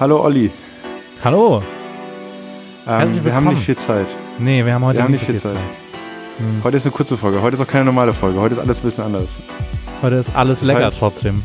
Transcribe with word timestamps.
Hallo 0.00 0.22
Olli. 0.24 0.50
Hallo. 1.22 1.62
Ähm, 2.88 3.24
wir 3.24 3.34
haben 3.34 3.48
nicht 3.48 3.62
viel 3.62 3.76
Zeit. 3.76 4.06
Nee, 4.38 4.64
wir 4.64 4.74
haben 4.74 4.84
heute 4.84 4.98
wir 4.98 5.04
haben 5.04 5.12
nicht, 5.12 5.28
nicht 5.28 5.42
so 5.42 5.48
viel 5.48 5.56
Zeit. 5.56 5.62
Zeit. 5.62 6.38
Hm. 6.38 6.60
Heute 6.64 6.76
ist 6.78 6.86
eine 6.86 6.92
kurze 6.92 7.16
Folge. 7.16 7.42
Heute 7.42 7.54
ist 7.54 7.60
auch 7.60 7.66
keine 7.66 7.84
normale 7.84 8.14
Folge. 8.14 8.40
Heute 8.40 8.54
ist 8.54 8.58
alles 8.60 8.80
ein 8.80 8.84
bisschen 8.84 9.04
anders. 9.04 9.28
Heute 10.02 10.16
ist 10.16 10.34
alles 10.34 10.60
Das 10.60 10.66
lecker 10.68 10.86
heißt- 10.86 10.98
trotzdem. 10.98 11.42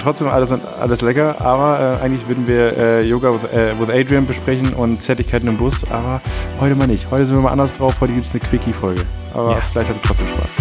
Trotzdem 0.00 0.28
alles, 0.28 0.52
alles 0.52 1.00
lecker, 1.00 1.40
aber 1.40 1.98
äh, 2.00 2.04
eigentlich 2.04 2.28
würden 2.28 2.46
wir 2.46 2.76
äh, 2.76 3.02
Yoga 3.08 3.32
with, 3.32 3.50
äh, 3.50 3.72
with 3.80 3.88
Adrian 3.88 4.26
besprechen 4.26 4.74
und 4.74 5.00
Zärtlichkeiten 5.02 5.48
im 5.48 5.56
Bus, 5.56 5.82
aber 5.90 6.20
heute 6.60 6.74
mal 6.74 6.86
nicht. 6.86 7.10
Heute 7.10 7.24
sind 7.24 7.34
wir 7.36 7.40
mal 7.40 7.52
anders 7.52 7.72
drauf. 7.72 7.94
Heute 8.02 8.12
gibt 8.12 8.26
es 8.26 8.32
eine 8.32 8.40
Quickie-Folge. 8.40 9.00
Aber 9.32 9.52
Ja. 9.52 9.58
vielleicht 9.72 9.88
hat 9.88 9.96
es 9.96 10.02
trotzdem 10.06 10.28
Spaß. 10.28 10.56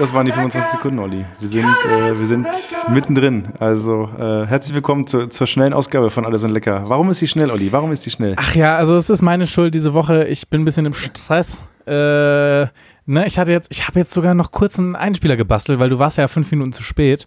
Das 0.00 0.14
waren 0.14 0.24
die 0.24 0.32
25 0.32 0.58
lecker. 0.58 0.76
Sekunden, 0.78 0.98
Olli. 0.98 1.26
Wir 1.40 1.48
sind, 1.48 1.66
äh, 1.66 2.18
wir 2.18 2.24
sind 2.24 2.46
mittendrin. 2.88 3.48
Also 3.58 4.08
äh, 4.18 4.46
herzlich 4.46 4.72
willkommen 4.72 5.06
zu, 5.06 5.28
zur 5.28 5.46
schnellen 5.46 5.74
Ausgabe 5.74 6.08
von 6.08 6.24
Alles 6.24 6.42
und 6.42 6.52
Lecker. 6.52 6.84
Warum 6.86 7.10
ist 7.10 7.20
die 7.20 7.28
schnell, 7.28 7.50
Olli? 7.50 7.70
Warum 7.70 7.92
ist 7.92 8.06
die 8.06 8.10
schnell? 8.10 8.32
Ach 8.38 8.54
ja, 8.54 8.78
also 8.78 8.96
es 8.96 9.10
ist 9.10 9.20
meine 9.20 9.46
Schuld 9.46 9.74
diese 9.74 9.92
Woche. 9.92 10.26
Ich 10.28 10.48
bin 10.48 10.62
ein 10.62 10.64
bisschen 10.64 10.86
im 10.86 10.94
Stress. 10.94 11.64
Äh, 11.86 11.92
ne, 11.92 13.26
ich 13.26 13.38
hatte 13.38 13.52
jetzt, 13.52 13.68
ich 13.70 13.86
habe 13.86 13.98
jetzt 13.98 14.14
sogar 14.14 14.32
noch 14.32 14.52
kurz 14.52 14.78
einen 14.78 14.96
Einspieler 14.96 15.36
gebastelt, 15.36 15.78
weil 15.80 15.90
du 15.90 15.98
warst 15.98 16.16
ja 16.16 16.28
fünf 16.28 16.50
Minuten 16.50 16.72
zu 16.72 16.82
spät. 16.82 17.26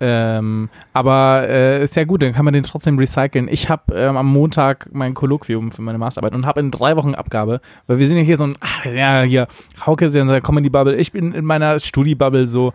Ähm, 0.00 0.68
aber 0.92 1.46
äh, 1.48 1.84
ist 1.84 1.94
ja 1.96 2.04
gut, 2.04 2.22
dann 2.22 2.32
kann 2.32 2.44
man 2.44 2.52
den 2.52 2.64
trotzdem 2.64 2.98
recyceln. 2.98 3.48
Ich 3.48 3.68
habe 3.68 3.94
ähm, 3.94 4.16
am 4.16 4.26
Montag 4.26 4.88
mein 4.92 5.14
Kolloquium 5.14 5.70
für 5.70 5.82
meine 5.82 5.98
Masterarbeit 5.98 6.34
und 6.34 6.46
habe 6.46 6.60
in 6.60 6.70
drei 6.70 6.96
Wochen 6.96 7.14
Abgabe, 7.14 7.60
weil 7.86 7.98
wir 7.98 8.08
sind 8.08 8.16
ja 8.16 8.24
hier 8.24 8.36
so 8.36 8.44
ein, 8.44 8.56
ach, 8.60 8.84
ja, 8.86 9.22
hier, 9.22 9.46
Hauke 9.86 10.06
ist 10.06 10.14
ja 10.14 10.22
in 10.22 10.28
seiner 10.28 10.40
Comedy-Bubble, 10.40 10.96
ich 10.96 11.12
bin 11.12 11.32
in 11.32 11.44
meiner 11.44 11.78
Studi-Bubble 11.78 12.46
so. 12.46 12.72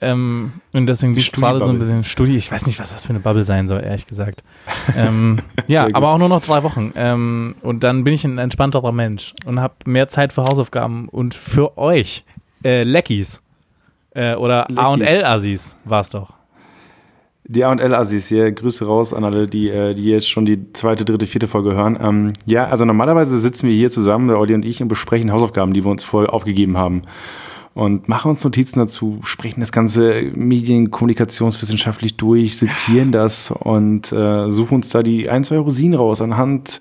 Ähm, 0.00 0.52
und 0.72 0.86
deswegen 0.86 1.12
bin 1.12 1.20
ich 1.20 1.32
gerade 1.32 1.60
so 1.60 1.70
ein 1.70 1.78
bisschen 1.78 2.04
Studi. 2.04 2.36
Ich 2.36 2.52
weiß 2.52 2.66
nicht, 2.66 2.78
was 2.78 2.92
das 2.92 3.06
für 3.06 3.10
eine 3.10 3.20
Bubble 3.20 3.44
sein 3.44 3.66
soll, 3.66 3.82
ehrlich 3.82 4.06
gesagt. 4.06 4.42
ähm, 4.96 5.38
ja, 5.66 5.88
aber 5.94 6.12
auch 6.12 6.18
nur 6.18 6.28
noch 6.28 6.42
drei 6.42 6.62
Wochen. 6.62 6.92
Ähm, 6.94 7.54
und 7.62 7.84
dann 7.84 8.04
bin 8.04 8.12
ich 8.12 8.24
ein 8.24 8.36
entspannterer 8.36 8.92
Mensch 8.92 9.32
und 9.46 9.60
habe 9.60 9.74
mehr 9.86 10.08
Zeit 10.10 10.34
für 10.34 10.42
Hausaufgaben 10.42 11.08
und 11.08 11.34
für 11.34 11.78
euch. 11.78 12.24
Äh, 12.62 12.82
Leckies. 12.82 13.40
Äh, 14.14 14.36
oder. 14.36 14.66
A&L-Assis 14.74 15.76
war 15.84 16.00
es 16.00 16.10
doch. 16.10 16.32
Die 17.46 17.62
A&L-Assis 17.62 18.28
hier, 18.28 18.50
Grüße 18.52 18.86
raus 18.86 19.12
an 19.12 19.22
alle, 19.22 19.46
die, 19.46 19.68
äh, 19.68 19.94
die 19.94 20.04
jetzt 20.04 20.30
schon 20.30 20.46
die 20.46 20.72
zweite, 20.72 21.04
dritte, 21.04 21.26
vierte 21.26 21.46
Folge 21.46 21.74
hören. 21.74 21.98
Ähm, 22.00 22.32
ja, 22.46 22.68
also 22.68 22.86
normalerweise 22.86 23.36
sitzen 23.38 23.68
wir 23.68 23.74
hier 23.74 23.90
zusammen, 23.90 24.28
der 24.28 24.38
Olli 24.38 24.54
und 24.54 24.64
ich, 24.64 24.80
und 24.80 24.88
besprechen 24.88 25.30
Hausaufgaben, 25.30 25.74
die 25.74 25.84
wir 25.84 25.90
uns 25.90 26.04
vorher 26.04 26.32
aufgegeben 26.32 26.78
haben. 26.78 27.02
Und 27.74 28.08
machen 28.08 28.30
uns 28.30 28.44
Notizen 28.44 28.78
dazu, 28.78 29.18
sprechen 29.24 29.58
das 29.58 29.72
Ganze 29.72 30.30
medienkommunikationswissenschaftlich 30.36 32.16
durch, 32.16 32.56
sezieren 32.56 33.10
das 33.10 33.50
und 33.50 34.12
äh, 34.12 34.48
suchen 34.48 34.76
uns 34.76 34.90
da 34.90 35.02
die 35.02 35.28
ein, 35.28 35.42
zwei 35.42 35.58
Rosinen 35.58 35.98
raus, 35.98 36.22
anhand 36.22 36.78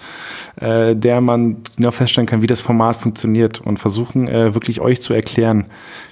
äh, 0.58 0.96
der 0.96 1.20
man 1.20 1.58
genau 1.76 1.90
feststellen 1.90 2.28
kann, 2.28 2.44
wie 2.44 2.48
das 2.48 2.62
Format 2.62 2.96
funktioniert 2.96 3.60
und 3.60 3.78
versuchen 3.80 4.28
äh, 4.28 4.54
wirklich 4.54 4.82
euch 4.82 5.02
zu 5.02 5.14
erklären, 5.14 5.66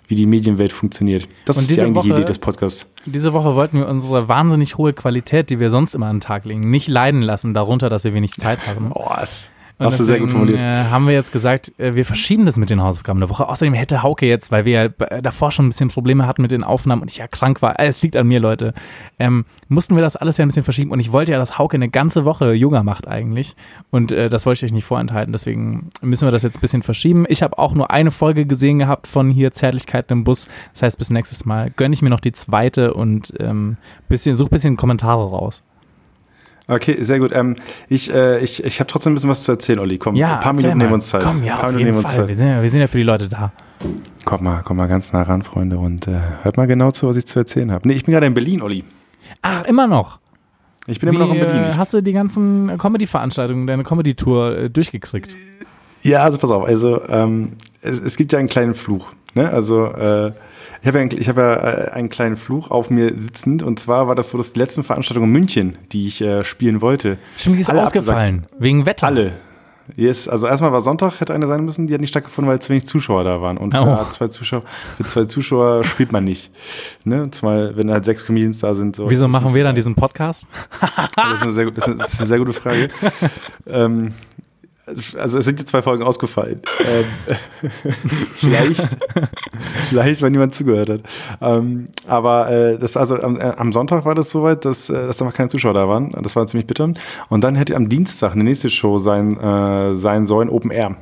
wie 0.08 0.16
die 0.16 0.26
Medienwelt 0.26 0.74
funktioniert. 0.74 1.28
Das 1.46 1.58
Und 1.58 1.64
ist 1.64 1.72
die 1.76 1.80
eigentliche 1.80 2.10
Woche- 2.10 2.20
Idee 2.22 2.28
des 2.28 2.40
Podcasts. 2.40 2.88
Diese 3.06 3.34
Woche 3.34 3.56
wollten 3.56 3.78
wir 3.78 3.88
unsere 3.88 4.28
wahnsinnig 4.30 4.80
hohe 4.80 4.94
Qualität, 4.94 5.52
die 5.52 5.60
wir 5.60 5.70
sonst 5.70 5.94
immer 5.94 6.08
an 6.08 6.16
den 6.18 6.22
Tag 6.22 6.46
legen, 6.46 6.72
nicht 6.72 6.88
leiden 6.88 7.22
lassen, 7.22 7.54
darunter, 7.54 7.90
dass 7.90 8.04
wir 8.04 8.16
wenig 8.16 8.34
Zeit 8.34 8.66
haben. 8.68 8.92
Oh, 8.96 9.10
das 9.16 9.52
Hast 9.86 10.00
du 10.00 10.04
sehr 10.04 10.20
gut 10.20 10.30
deswegen, 10.30 10.40
formuliert. 10.40 10.62
Äh, 10.62 10.84
haben 10.92 11.08
wir 11.08 11.14
jetzt 11.14 11.32
gesagt, 11.32 11.74
äh, 11.80 11.96
wir 11.96 12.06
verschieben 12.06 12.46
das 12.46 12.58
mit 12.58 12.70
den 12.70 12.82
Hausaufgaben 12.82 13.20
der 13.20 13.30
Woche. 13.30 13.48
Außerdem 13.48 13.74
hätte 13.74 14.04
Hauke 14.04 14.26
jetzt, 14.26 14.52
weil 14.52 14.66
wir 14.66 14.72
ja 14.84 14.88
b- 14.88 15.22
davor 15.22 15.52
schon 15.52 15.66
ein 15.66 15.70
bisschen 15.70 15.90
Probleme 15.90 16.28
hatten 16.28 16.42
mit 16.42 16.52
den 16.52 16.64
Aufnahmen 16.64 17.02
und 17.02 17.12
ich 17.12 17.18
ja 17.18 17.28
krank 17.28 17.62
war, 17.62 17.80
äh, 17.80 17.88
es 17.88 18.02
liegt 18.02 18.16
an 18.16 18.28
mir, 18.28 18.40
Leute, 18.40 18.74
ähm, 19.20 19.46
mussten 19.68 19.96
wir 19.96 20.02
das 20.02 20.16
alles 20.16 20.38
ja 20.38 20.46
ein 20.46 20.50
bisschen 20.50 20.64
verschieben. 20.64 20.92
Und 20.92 21.00
ich 21.00 21.12
wollte 21.12 21.32
ja, 21.32 21.38
dass 21.38 21.58
Hauke 21.58 21.76
eine 21.76 21.90
ganze 21.90 22.26
Woche 22.26 22.54
Yoga 22.54 22.84
macht 22.84 23.08
eigentlich. 23.08 23.56
Und 23.90 24.12
äh, 24.12 24.30
das 24.30 24.46
wollte 24.46 24.60
ich 24.66 24.72
euch 24.72 24.74
nicht 24.76 24.86
vorenthalten. 24.86 25.32
Deswegen 25.32 25.90
müssen 26.02 26.28
wir 26.28 26.32
das 26.32 26.44
jetzt 26.44 26.58
ein 26.58 26.62
bisschen 26.62 26.84
verschieben. 26.84 27.26
Ich 27.28 27.42
habe 27.44 27.58
auch 27.58 27.74
nur 27.74 27.92
eine 27.92 28.12
Folge 28.12 28.46
gesehen 28.46 28.80
gehabt 28.80 29.08
von 29.08 29.30
hier 29.30 29.52
Zärtlichkeiten 29.52 30.18
im 30.20 30.24
Bus. 30.24 30.48
Das 30.74 30.84
heißt, 30.84 30.98
bis 30.98 31.10
nächstes 31.10 31.46
Mal 31.46 31.72
gönne 31.72 31.94
ich 31.94 32.02
mir 32.02 32.10
noch 32.10 32.20
die 32.20 32.32
zweite 32.32 32.94
und 32.94 33.34
ähm, 33.40 33.78
bisschen, 34.10 34.36
such 34.36 34.48
ein 34.48 34.52
bisschen 34.52 34.78
Kommentare 34.78 35.24
raus. 35.30 35.64
Okay, 36.74 36.98
sehr 37.04 37.20
gut. 37.20 37.32
Ähm, 37.34 37.56
ich 37.90 38.14
äh, 38.14 38.40
ich, 38.40 38.64
ich 38.64 38.80
habe 38.80 38.88
trotzdem 38.90 39.12
ein 39.12 39.16
bisschen 39.16 39.30
was 39.30 39.44
zu 39.44 39.52
erzählen, 39.52 39.80
Olli. 39.80 39.98
Komm, 39.98 40.16
Ja, 40.16 40.36
ein 40.36 40.40
paar 40.40 40.54
Minuten 40.54 40.78
nehmen 40.78 40.94
uns 40.94 41.10
Zeit. 41.10 41.22
Komm, 41.24 41.44
ja, 41.44 41.56
ein 41.56 41.60
paar 41.60 41.70
auf 41.70 41.76
Minuten 41.76 41.80
jeden 41.80 41.92
nehmen 41.96 42.04
wir 42.04 42.06
uns 42.08 42.16
Fall. 42.16 42.28
Wir 42.28 42.36
Zeit. 42.36 42.38
sind, 42.38 42.48
ja, 42.48 42.62
wir 42.64 42.70
sind 42.70 42.80
ja 42.80 42.88
für 42.88 42.98
die 42.98 43.04
Leute 43.04 43.28
da. 43.30 43.52
Komm 44.26 44.44
mal, 44.44 44.62
komm 44.64 44.78
mal 44.78 44.88
ganz 44.88 45.12
nah 45.12 45.24
ran, 45.24 45.42
Freunde, 45.42 45.78
und 45.78 46.08
äh, 46.08 46.12
hört 46.44 46.56
mal 46.58 46.68
genau 46.68 46.92
zu, 46.92 47.08
was 47.08 47.18
ich 47.18 47.26
zu 47.26 47.40
erzählen 47.40 47.72
habe. 47.72 47.88
Nee, 47.88 47.96
ich 47.96 48.04
bin 48.06 48.14
gerade 48.14 48.26
in 48.28 48.34
Berlin, 48.34 48.62
Olli. 48.62 48.84
Ach, 49.42 49.64
immer 49.66 49.88
noch. 49.88 50.20
Ich 50.88 51.00
bin 51.00 51.10
immer 51.10 51.20
noch 51.20 51.30
in 51.30 51.36
Wie, 51.36 51.40
Berlin. 51.42 51.64
äh, 51.64 51.70
Ich, 51.70 51.78
hast 51.78 51.94
du 51.94 52.02
die 52.02 52.14
ganzen 52.14 52.78
Comedy-Veranstaltungen, 52.78 53.68
deine 53.68 53.84
Comedy-Tour 53.84 54.58
äh, 54.58 54.70
durchgekriegt? 54.70 55.36
ja, 56.04 56.24
also 56.24 56.38
pass 56.38 56.52
auf. 56.52 56.66
Also 56.66 57.02
ähm, 57.10 57.54
es, 57.82 58.00
es 58.00 58.18
gibt 58.18 58.32
ja 58.34 58.40
einen 58.40 58.48
kleinen 58.50 58.76
Fluch. 58.76 59.12
Ne? 59.34 59.50
Also 59.50 59.86
äh, 59.86 60.32
ich 60.82 60.88
habe 60.88 60.98
ja, 60.98 61.02
einen, 61.04 61.12
ich 61.18 61.30
hab 61.30 61.38
ja 61.38 61.54
äh, 61.54 61.92
einen 61.92 62.10
kleinen 62.10 62.38
Fluch 62.38 62.72
auf 62.72 62.90
mir 62.90 63.14
sitzend. 63.18 63.64
Und 63.64 63.80
zwar 63.80 64.08
war 64.08 64.16
das 64.16 64.30
so, 64.32 64.38
dass 64.38 64.54
die 64.54 64.60
letzten 64.60 64.84
Veranstaltungen 64.84 65.28
in 65.28 65.32
München, 65.32 65.78
die 65.92 66.08
ich 66.08 66.22
äh, 66.22 66.44
spielen 66.44 66.82
wollte, 66.82 67.18
Stimmt, 67.38 67.58
die 67.58 67.62
ist 67.62 67.70
Alle 67.70 67.84
ausgefallen. 67.84 68.46
Wegen 68.60 68.86
Wetter. 68.86 69.08
alle. 69.08 69.34
Yes, 69.98 70.30
also 70.30 70.48
erstmal 70.48 70.72
war 70.72 70.80
Sonntag, 70.80 71.20
hätte 71.20 71.34
eine 71.34 71.48
sein 71.48 71.66
müssen, 71.66 71.86
die 71.88 71.94
hat 71.94 72.00
nicht 72.00 72.12
stattgefunden, 72.12 72.50
weil 72.50 72.60
zu 72.62 72.70
wenig 72.70 72.86
Zuschauer 72.86 73.24
da 73.26 73.42
waren. 73.42 73.58
Und 73.58 73.74
für, 73.76 73.82
Oh. 73.82 74.06
zwei, 74.12 74.28
Zuschauer, 74.28 74.62
für 74.96 75.04
zwei 75.04 75.26
Zuschauer 75.26 75.84
spielt 75.84 76.14
man 76.14 76.24
nicht. 76.24 76.50
Ne? 77.04 77.30
Zumal, 77.32 77.76
wenn 77.76 77.92
halt 77.92 78.06
sechs 78.06 78.26
Comedians 78.26 78.60
da 78.60 78.74
sind. 78.74 78.96
So, 78.96 79.10
Wieso 79.10 79.28
machen 79.28 79.54
wir 79.54 79.64
so- 79.64 79.68
dann 79.68 79.76
diesen 79.76 79.96
Podcast? 79.96 80.46
Das 81.16 81.34
ist 81.34 81.42
eine 81.44 81.52
sehr, 81.52 81.72
das 81.72 81.88
ist 81.88 82.20
eine 82.20 82.28
sehr 82.28 82.38
gute 82.38 82.54
Frage. 82.54 82.88
ähm, 83.68 84.14
also 85.18 85.38
es 85.38 85.46
sind 85.46 85.60
jetzt 85.60 85.70
zwei 85.70 85.82
Folgen 85.82 86.04
ausgefallen. 86.04 86.62
Ähm, 86.80 87.72
vielleicht, 88.36 88.88
vielleicht, 89.90 90.22
weil 90.22 90.32
niemand 90.32 90.54
zugehört 90.54 90.90
hat. 90.90 91.02
Ähm, 91.42 91.88
aber 92.08 92.50
äh, 92.50 92.78
das 92.78 92.98
also 92.98 93.22
am, 93.22 93.40
äh, 93.40 93.54
am 93.58 93.74
Sonntag 93.74 94.06
war 94.06 94.16
das 94.16 94.32
soweit, 94.32 94.66
dass, 94.66 94.90
äh, 94.90 94.94
dass 94.94 95.22
einfach 95.22 95.36
keine 95.36 95.50
Zuschauer 95.50 95.74
da 95.74 95.88
waren. 95.88 96.16
Das 96.22 96.36
war 96.36 96.48
ziemlich 96.48 96.68
bitter. 96.68 96.94
Und 97.30 97.44
dann 97.44 97.56
hätte 97.56 97.76
am 97.76 97.90
Dienstag 97.90 98.34
eine 98.34 98.44
nächste 98.44 98.70
Show 98.70 99.00
sein, 99.00 99.40
äh, 99.40 99.96
sein 99.96 100.26
sollen, 100.26 100.50
Open 100.50 100.72
Air. 100.72 100.96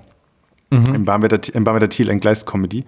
Im 0.72 1.06
Barmwetter, 1.06 1.54
im 1.56 1.64
Barmwetter 1.64 1.90
Thiel, 1.90 2.12
ein 2.12 2.20
Gleis-Comedy 2.20 2.86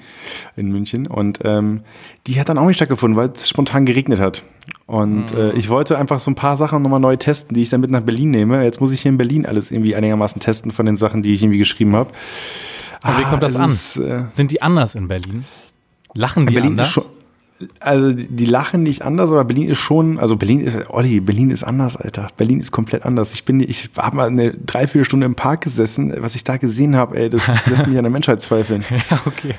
in 0.56 0.72
München. 0.72 1.08
Und 1.08 1.40
ähm, 1.44 1.82
die 2.28 2.40
hat 2.40 2.50
dann 2.50 2.58
auch 2.60 2.68
nicht 2.68 2.76
stattgefunden, 2.76 3.18
weil 3.18 3.30
es 3.30 3.50
spontan 3.50 3.86
geregnet 3.86 4.20
hat. 4.20 4.44
Und 4.86 5.34
äh, 5.34 5.54
ich 5.54 5.70
wollte 5.70 5.98
einfach 5.98 6.20
so 6.20 6.30
ein 6.30 6.36
paar 6.36 6.58
Sachen 6.58 6.84
nochmal 6.84 7.00
neu 7.00 7.16
testen, 7.16 7.56
die 7.56 7.62
ich 7.62 7.70
dann 7.70 7.82
mit 7.82 7.90
nach 7.90 8.02
Berlin 8.02 8.30
nehme. 8.30 8.64
Jetzt 8.64 8.82
muss 8.82 8.92
ich 8.92 9.02
hier 9.02 9.10
in 9.10 9.18
Berlin 9.18 9.46
alles 9.46 9.72
irgendwie 9.72 9.96
einigermaßen 9.96 10.40
testen 10.40 10.72
von 10.72 10.86
den 10.86 10.96
Sachen, 10.96 11.24
die 11.24 11.32
ich 11.32 11.42
irgendwie 11.42 11.60
geschrieben 11.60 11.96
habe. 11.96 12.12
Und 13.04 13.18
wie 13.18 13.24
kommt 13.24 13.42
das 13.42 13.54
es 13.54 13.60
an? 13.60 13.70
Ist, 13.70 13.98
äh, 13.98 14.24
Sind 14.30 14.52
die 14.52 14.62
anders 14.62 14.94
in 14.94 15.08
Berlin? 15.08 15.46
Lachen 16.14 16.46
die 16.46 16.54
Berlin 16.54 16.72
anders? 16.74 16.88
ist 16.88 16.94
schon, 16.94 17.06
also 17.80 18.14
die 18.14 18.46
lachen 18.46 18.84
nicht 18.84 19.02
anders, 19.04 19.32
aber 19.32 19.44
Berlin 19.46 19.70
ist 19.70 19.80
schon, 19.80 20.20
also 20.20 20.36
Berlin 20.36 20.60
ist, 20.62 20.90
Olli, 20.90 21.20
Berlin 21.20 21.50
ist 21.50 21.64
anders, 21.64 21.96
Alter. 21.98 22.28
Berlin 22.38 22.60
ist 22.60 22.72
komplett 22.72 23.04
anders. 23.06 23.34
Ich 23.34 23.46
bin, 23.46 23.60
ich 23.60 23.90
habe 23.98 24.16
mal 24.16 24.28
eine 24.28 24.54
Dreiviertelstunde 24.54 25.26
im 25.26 25.36
Park 25.36 25.62
gesessen. 25.62 26.14
Was 26.20 26.36
ich 26.36 26.44
da 26.44 26.58
gesehen 26.58 26.96
habe, 26.96 27.18
ey, 27.18 27.30
das 27.30 27.66
lässt 27.68 27.88
mich 27.88 27.98
an 27.98 28.04
der 28.04 28.12
Menschheit 28.12 28.42
zweifeln. 28.42 28.84
ja, 29.10 29.20
okay. 29.26 29.56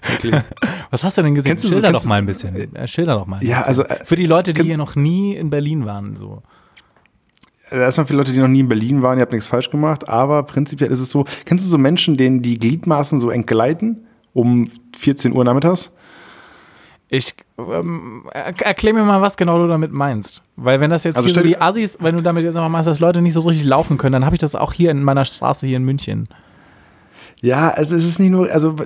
Was 0.91 1.05
hast 1.05 1.19
du 1.19 1.23
denn 1.23 1.35
gesehen? 1.35 1.51
Kennst 1.51 1.65
du 1.65 1.69
so- 1.69 1.75
Schilder 1.75 1.91
kennst 1.91 2.05
doch 2.07 2.09
mal 2.09 2.17
ein 2.17 2.27
bisschen. 2.27 2.75
Äh, 2.75 2.87
Schilder 2.89 3.15
doch 3.15 3.27
mal. 3.27 3.39
Ein 3.41 3.47
Ja, 3.47 3.59
bisschen. 3.67 3.69
also, 3.69 3.83
äh, 3.85 4.05
Für 4.05 4.17
die 4.17 4.27
Leute, 4.27 4.53
die 4.53 4.63
hier 4.63 4.77
noch 4.79 4.95
nie 4.97 5.35
in 5.35 5.51
Berlin 5.51 5.85
waren. 5.85 6.17
So. 6.17 6.43
Also 7.71 7.83
Erstmal 7.85 8.07
für 8.07 8.15
Leute, 8.15 8.33
die 8.33 8.39
noch 8.41 8.49
nie 8.49 8.61
in 8.61 8.69
Berlin 8.69 9.01
waren, 9.03 9.19
ihr 9.19 9.23
habt 9.23 9.33
nichts 9.33 9.47
falsch 9.47 9.71
gemacht, 9.71 10.09
aber 10.09 10.43
prinzipiell 10.43 10.91
ist 10.91 11.01
es 11.01 11.11
so, 11.11 11.25
kennst 11.47 11.65
du 11.65 11.71
so 11.71 11.79
Menschen, 11.79 12.17
denen 12.17 12.43
die 12.43 12.59
Gliedmaßen 12.59 13.19
so 13.19 13.31
entgleiten 13.31 14.07
um 14.35 14.69
14 14.97 15.33
Uhr 15.33 15.45
nachmittags? 15.45 15.91
Ich 17.15 17.35
ähm, 17.59 18.25
er- 18.33 18.59
erklär 18.63 18.95
mir 18.95 19.05
mal, 19.05 19.21
was 19.21 19.37
genau 19.37 19.59
du 19.59 19.69
damit 19.69 19.93
meinst. 19.93 20.43
Weil 20.57 20.81
wenn 20.81 20.89
das 20.89 21.05
jetzt 21.05 21.17
Also 21.17 21.27
hier 21.27 21.35
so 21.35 21.43
die 21.43 21.61
Assis, 21.61 21.99
wenn 22.01 22.17
du 22.17 22.23
damit 22.23 22.43
jetzt 22.43 22.55
mal 22.55 22.67
meinst, 22.71 22.89
dass 22.89 23.01
Leute 23.01 23.21
nicht 23.21 23.35
so 23.35 23.43
richtig 23.43 23.65
laufen 23.67 23.99
können, 23.99 24.15
dann 24.15 24.25
habe 24.25 24.35
ich 24.35 24.41
das 24.41 24.55
auch 24.55 24.73
hier 24.73 24.91
in 24.91 25.03
meiner 25.05 25.27
Straße 25.27 25.67
hier 25.67 25.77
in 25.77 25.85
München. 25.85 26.27
Ja, 27.43 27.69
also 27.69 27.97
es 27.97 28.05
ist 28.05 28.19
nicht 28.19 28.31
nur, 28.31 28.51
also 28.51 28.77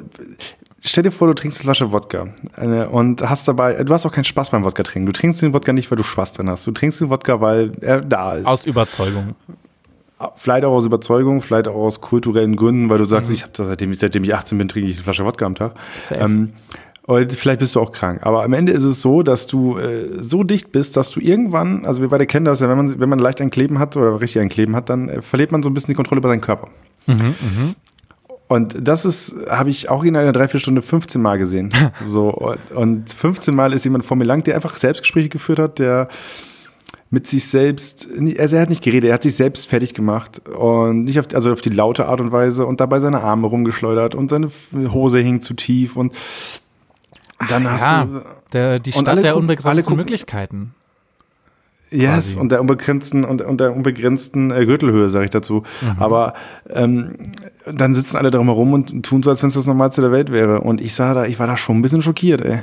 stell 0.80 1.04
dir 1.04 1.12
vor, 1.12 1.28
du 1.28 1.34
trinkst 1.34 1.60
eine 1.60 1.64
Flasche 1.66 1.92
Wodka 1.92 2.26
äh, 2.56 2.86
und 2.86 3.22
hast 3.22 3.46
dabei, 3.46 3.84
du 3.84 3.94
hast 3.94 4.04
auch 4.06 4.12
keinen 4.12 4.24
Spaß 4.24 4.50
beim 4.50 4.64
Wodka 4.64 4.82
trinken. 4.82 5.06
Du 5.06 5.12
trinkst 5.12 5.40
den 5.42 5.54
Wodka 5.54 5.72
nicht, 5.72 5.88
weil 5.90 5.96
du 5.98 6.02
Spaß 6.02 6.32
drin 6.32 6.50
hast. 6.50 6.66
Du 6.66 6.72
trinkst 6.72 7.00
den 7.00 7.10
Wodka, 7.10 7.40
weil 7.40 7.70
er 7.80 8.00
da 8.00 8.34
ist. 8.34 8.46
Aus 8.46 8.64
Überzeugung. 8.66 9.36
Vielleicht 10.34 10.64
auch 10.64 10.72
aus 10.72 10.86
Überzeugung, 10.86 11.42
vielleicht 11.42 11.68
auch 11.68 11.74
aus 11.74 12.00
kulturellen 12.00 12.56
Gründen, 12.56 12.88
weil 12.88 12.96
du 12.98 13.04
Mhm. 13.04 13.08
sagst, 13.08 13.30
ich 13.30 13.42
habe 13.42 13.52
das 13.54 13.66
seitdem, 13.66 13.92
ich- 13.92 13.98
seitdem 13.98 14.24
ich 14.24 14.34
18 14.34 14.56
bin, 14.58 14.66
trinke 14.66 14.88
ich 14.88 14.96
eine 14.96 15.04
Flasche 15.04 15.24
Wodka 15.26 15.44
am 15.44 15.54
Tag. 15.54 15.74
Safe. 16.02 16.20
Ähm, 16.22 16.54
und 17.06 17.32
vielleicht 17.32 17.60
bist 17.60 17.74
du 17.74 17.80
auch 17.80 17.92
krank. 17.92 18.20
Aber 18.22 18.42
am 18.42 18.52
Ende 18.52 18.72
ist 18.72 18.82
es 18.82 19.00
so, 19.00 19.22
dass 19.22 19.46
du 19.46 19.78
äh, 19.78 20.22
so 20.22 20.42
dicht 20.42 20.72
bist, 20.72 20.96
dass 20.96 21.10
du 21.10 21.20
irgendwann, 21.20 21.86
also 21.86 22.02
wir 22.02 22.08
beide 22.08 22.26
kennen 22.26 22.44
das 22.44 22.60
ja, 22.60 22.68
wenn 22.68 22.76
man, 22.76 22.98
wenn 22.98 23.08
man 23.08 23.20
leicht 23.20 23.40
ein 23.40 23.50
Kleben 23.50 23.78
hat 23.78 23.96
oder 23.96 24.20
richtig 24.20 24.42
ein 24.42 24.48
Kleben 24.48 24.74
hat, 24.74 24.90
dann 24.90 25.08
äh, 25.08 25.22
verliert 25.22 25.52
man 25.52 25.62
so 25.62 25.70
ein 25.70 25.74
bisschen 25.74 25.88
die 25.92 25.94
Kontrolle 25.94 26.18
über 26.18 26.28
seinen 26.28 26.40
Körper. 26.40 26.68
Und 28.48 28.76
das 28.80 29.04
ist, 29.04 29.36
habe 29.48 29.70
ich 29.70 29.88
auch 29.88 30.04
in 30.04 30.16
einer 30.16 30.32
Dreiviertelstunde 30.32 30.82
15 30.82 31.20
Mal 31.20 31.38
gesehen. 31.38 31.72
so, 32.06 32.30
und, 32.30 32.70
und 32.72 33.12
15 33.12 33.54
Mal 33.54 33.72
ist 33.72 33.84
jemand 33.84 34.04
vor 34.04 34.16
mir 34.16 34.24
lang, 34.24 34.42
der 34.42 34.56
einfach 34.56 34.76
Selbstgespräche 34.76 35.28
geführt 35.28 35.60
hat, 35.60 35.78
der 35.78 36.08
mit 37.08 37.26
sich 37.26 37.46
selbst, 37.46 38.08
also 38.38 38.56
er 38.56 38.62
hat 38.62 38.68
nicht 38.68 38.82
geredet, 38.82 39.08
er 39.08 39.14
hat 39.14 39.22
sich 39.22 39.36
selbst 39.36 39.68
fertig 39.68 39.94
gemacht 39.94 40.48
und 40.48 41.04
nicht 41.04 41.20
auf, 41.20 41.26
also 41.34 41.52
auf 41.52 41.60
die 41.60 41.70
laute 41.70 42.06
Art 42.06 42.20
und 42.20 42.32
Weise 42.32 42.66
und 42.66 42.80
dabei 42.80 42.98
seine 42.98 43.22
Arme 43.22 43.46
rumgeschleudert 43.46 44.16
und 44.16 44.28
seine 44.28 44.50
Hose 44.92 45.20
hing 45.20 45.40
zu 45.40 45.54
tief 45.54 45.94
und 45.94 46.12
dann 47.48 47.70
hast 47.70 47.82
ja, 47.82 48.04
du 48.04 48.22
der, 48.52 48.78
die 48.78 48.92
Stadt 48.92 49.08
alle 49.08 49.22
der 49.22 49.36
unbegrenzten 49.36 49.96
Möglichkeiten. 49.96 50.74
Yes, 51.90 52.10
quasi. 52.10 52.38
und 52.40 52.50
der 52.50 52.60
unbegrenzten 52.60 53.24
und, 53.24 53.42
und 53.42 53.60
der 53.60 53.74
unbegrenzten 53.74 54.50
äh, 54.50 54.66
Gürtelhöhe, 54.66 55.08
sage 55.08 55.26
ich 55.26 55.30
dazu. 55.30 55.62
Mhm. 55.80 55.96
Aber 55.98 56.34
ähm, 56.68 57.14
dann 57.64 57.94
sitzen 57.94 58.16
alle 58.16 58.30
drum 58.30 58.46
herum 58.46 58.72
und 58.72 59.04
tun 59.04 59.22
so, 59.22 59.30
als 59.30 59.42
wenn 59.42 59.48
es 59.48 59.54
das 59.54 59.66
Normalste 59.66 60.00
der 60.00 60.10
Welt 60.10 60.32
wäre. 60.32 60.60
Und 60.62 60.80
ich 60.80 60.94
sah 60.94 61.14
da, 61.14 61.26
ich 61.26 61.38
war 61.38 61.46
da 61.46 61.56
schon 61.56 61.78
ein 61.78 61.82
bisschen 61.82 62.02
schockiert, 62.02 62.40
ey. 62.40 62.62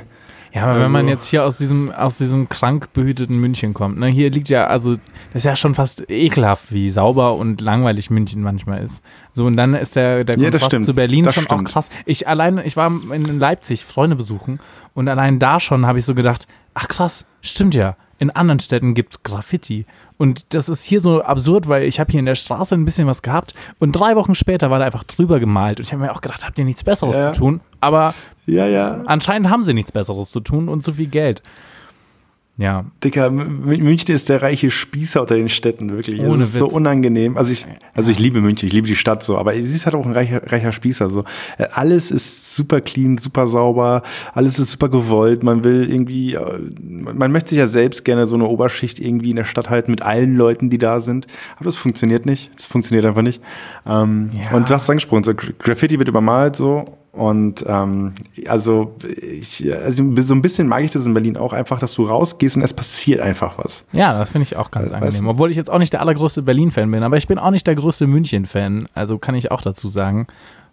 Ja, 0.54 0.62
aber 0.66 0.76
wenn 0.80 0.92
man 0.92 1.02
Also- 1.02 1.10
jetzt 1.10 1.26
hier 1.26 1.44
aus 1.44 1.58
diesem, 1.58 1.90
aus 1.90 2.18
diesem 2.18 2.48
krank 2.48 2.92
behüteten 2.92 3.38
München 3.40 3.74
kommt, 3.74 3.98
ne, 3.98 4.06
hier 4.06 4.30
liegt 4.30 4.48
ja, 4.48 4.68
also, 4.68 4.94
das 5.32 5.42
ist 5.42 5.44
ja 5.46 5.56
schon 5.56 5.74
fast 5.74 6.08
ekelhaft, 6.08 6.70
wie 6.72 6.90
sauber 6.90 7.34
und 7.34 7.60
langweilig 7.60 8.08
München 8.08 8.40
manchmal 8.40 8.82
ist. 8.84 9.02
So, 9.32 9.46
und 9.46 9.56
dann 9.56 9.74
ist 9.74 9.96
der, 9.96 10.22
der 10.22 10.38
Ja, 10.38 10.50
Kontrast 10.50 10.84
zu 10.84 10.94
Berlin 10.94 11.24
Das 11.24 11.34
schon 11.34 11.46
auch 11.48 11.56
stimmt. 11.56 11.68
krass. 11.70 11.90
Ich 12.06 12.28
allein, 12.28 12.58
ich 12.64 12.76
war 12.76 12.86
in 13.12 13.38
Leipzig 13.40 13.84
Freunde 13.84 14.14
besuchen 14.14 14.60
und 14.94 15.08
allein 15.08 15.40
da 15.40 15.58
schon 15.58 15.86
habe 15.86 15.98
ich 15.98 16.04
so 16.04 16.14
gedacht, 16.14 16.46
ach 16.74 16.86
krass, 16.86 17.26
stimmt 17.42 17.74
ja. 17.74 17.96
In 18.18 18.30
anderen 18.30 18.60
Städten 18.60 18.94
gibt's 18.94 19.24
Graffiti. 19.24 19.86
Und 20.18 20.54
das 20.54 20.68
ist 20.68 20.84
hier 20.84 21.00
so 21.00 21.20
absurd, 21.24 21.66
weil 21.68 21.82
ich 21.82 21.98
habe 21.98 22.12
hier 22.12 22.20
in 22.20 22.26
der 22.26 22.36
Straße 22.36 22.76
ein 22.76 22.84
bisschen 22.84 23.08
was 23.08 23.22
gehabt 23.22 23.52
und 23.80 23.90
drei 23.90 24.14
Wochen 24.14 24.36
später 24.36 24.70
war 24.70 24.78
da 24.78 24.84
einfach 24.84 25.02
drüber 25.02 25.40
gemalt. 25.40 25.80
Und 25.80 25.86
ich 25.86 25.92
habe 25.92 26.04
mir 26.04 26.12
auch 26.12 26.20
gedacht, 26.20 26.44
habt 26.46 26.56
ihr 26.60 26.64
nichts 26.64 26.84
Besseres 26.84 27.16
Ja. 27.16 27.32
zu 27.32 27.40
tun? 27.40 27.60
Aber 27.80 28.14
Ja, 28.46 28.66
ja. 28.66 29.02
Anscheinend 29.06 29.48
haben 29.50 29.64
sie 29.64 29.72
nichts 29.74 29.92
Besseres 29.92 30.30
zu 30.30 30.40
tun 30.40 30.68
und 30.68 30.84
zu 30.84 30.92
viel 30.94 31.06
Geld. 31.08 31.42
Ja, 32.56 32.84
Dicker, 33.02 33.30
München 33.32 34.14
ist 34.14 34.28
der 34.28 34.40
reiche 34.40 34.70
Spießer 34.70 35.20
unter 35.22 35.34
den 35.34 35.48
Städten, 35.48 35.90
wirklich. 35.90 36.20
Ohne 36.20 36.44
es 36.44 36.50
ist 36.50 36.58
so 36.58 36.66
Witz. 36.66 36.72
unangenehm. 36.74 37.36
Also 37.36 37.50
ich, 37.50 37.66
also 37.94 38.12
ich 38.12 38.20
liebe 38.20 38.40
München, 38.40 38.68
ich 38.68 38.72
liebe 38.72 38.86
die 38.86 38.94
Stadt 38.94 39.24
so, 39.24 39.36
aber 39.38 39.54
sie 39.54 39.60
ist 39.74 39.86
halt 39.86 39.96
auch 39.96 40.06
ein 40.06 40.12
reicher, 40.12 40.40
reicher 40.52 40.70
Spießer. 40.70 41.08
So. 41.08 41.24
Äh, 41.58 41.66
Alles 41.72 42.12
ist 42.12 42.54
super 42.54 42.80
clean, 42.80 43.18
super 43.18 43.48
sauber, 43.48 44.02
alles 44.34 44.60
ist 44.60 44.70
super 44.70 44.88
gewollt. 44.88 45.42
Man 45.42 45.64
will 45.64 45.90
irgendwie, 45.90 46.34
äh, 46.34 46.60
man 46.80 47.32
möchte 47.32 47.48
sich 47.48 47.58
ja 47.58 47.66
selbst 47.66 48.04
gerne 48.04 48.24
so 48.24 48.36
eine 48.36 48.46
Oberschicht 48.46 49.00
irgendwie 49.00 49.30
in 49.30 49.36
der 49.36 49.42
Stadt 49.44 49.68
halten 49.68 49.90
mit 49.90 50.02
allen 50.02 50.36
Leuten, 50.36 50.70
die 50.70 50.78
da 50.78 51.00
sind. 51.00 51.26
Aber 51.56 51.64
das 51.64 51.76
funktioniert 51.76 52.24
nicht. 52.24 52.52
Das 52.54 52.66
funktioniert 52.66 53.04
einfach 53.04 53.22
nicht. 53.22 53.42
Ähm, 53.84 54.30
Ja. 54.32 54.52
Und 54.56 54.70
du 54.70 54.74
hast 54.74 54.84
es 54.84 54.90
angesprochen, 54.90 55.24
so 55.24 55.32
Gra- 55.32 55.54
Graffiti 55.58 55.98
wird 55.98 56.08
übermalt 56.08 56.54
so. 56.54 56.98
Und 57.14 57.64
ähm, 57.68 58.12
also, 58.48 58.94
ich, 59.06 59.64
also 59.72 60.02
so 60.20 60.34
ein 60.34 60.42
bisschen 60.42 60.66
mag 60.68 60.82
ich 60.82 60.90
das 60.90 61.06
in 61.06 61.14
Berlin 61.14 61.36
auch 61.36 61.52
einfach, 61.52 61.78
dass 61.78 61.94
du 61.94 62.02
rausgehst 62.02 62.56
und 62.56 62.62
es 62.62 62.74
passiert 62.74 63.20
einfach 63.20 63.56
was. 63.58 63.84
ja, 63.92 64.18
das 64.18 64.30
finde 64.30 64.42
ich 64.44 64.56
auch 64.56 64.70
ganz 64.70 64.90
Äh, 64.90 64.94
angenehm. 64.94 65.24
weißt- 65.26 65.30
Obwohl 65.30 65.50
ich 65.50 65.56
jetzt 65.56 65.70
auch 65.70 65.78
nicht 65.78 65.92
der 65.92 66.00
allergrößte 66.00 66.42
Berlin-Fan 66.42 66.90
bin, 66.90 67.02
aber 67.04 67.16
ich 67.16 67.28
bin 67.28 67.38
auch 67.38 67.50
nicht 67.50 67.66
der 67.66 67.76
größte 67.76 68.06
München-Fan. 68.08 68.88
Also 68.94 69.18
kann 69.18 69.34
ich 69.36 69.50
auch 69.52 69.62
dazu 69.62 69.88
sagen. 69.88 70.26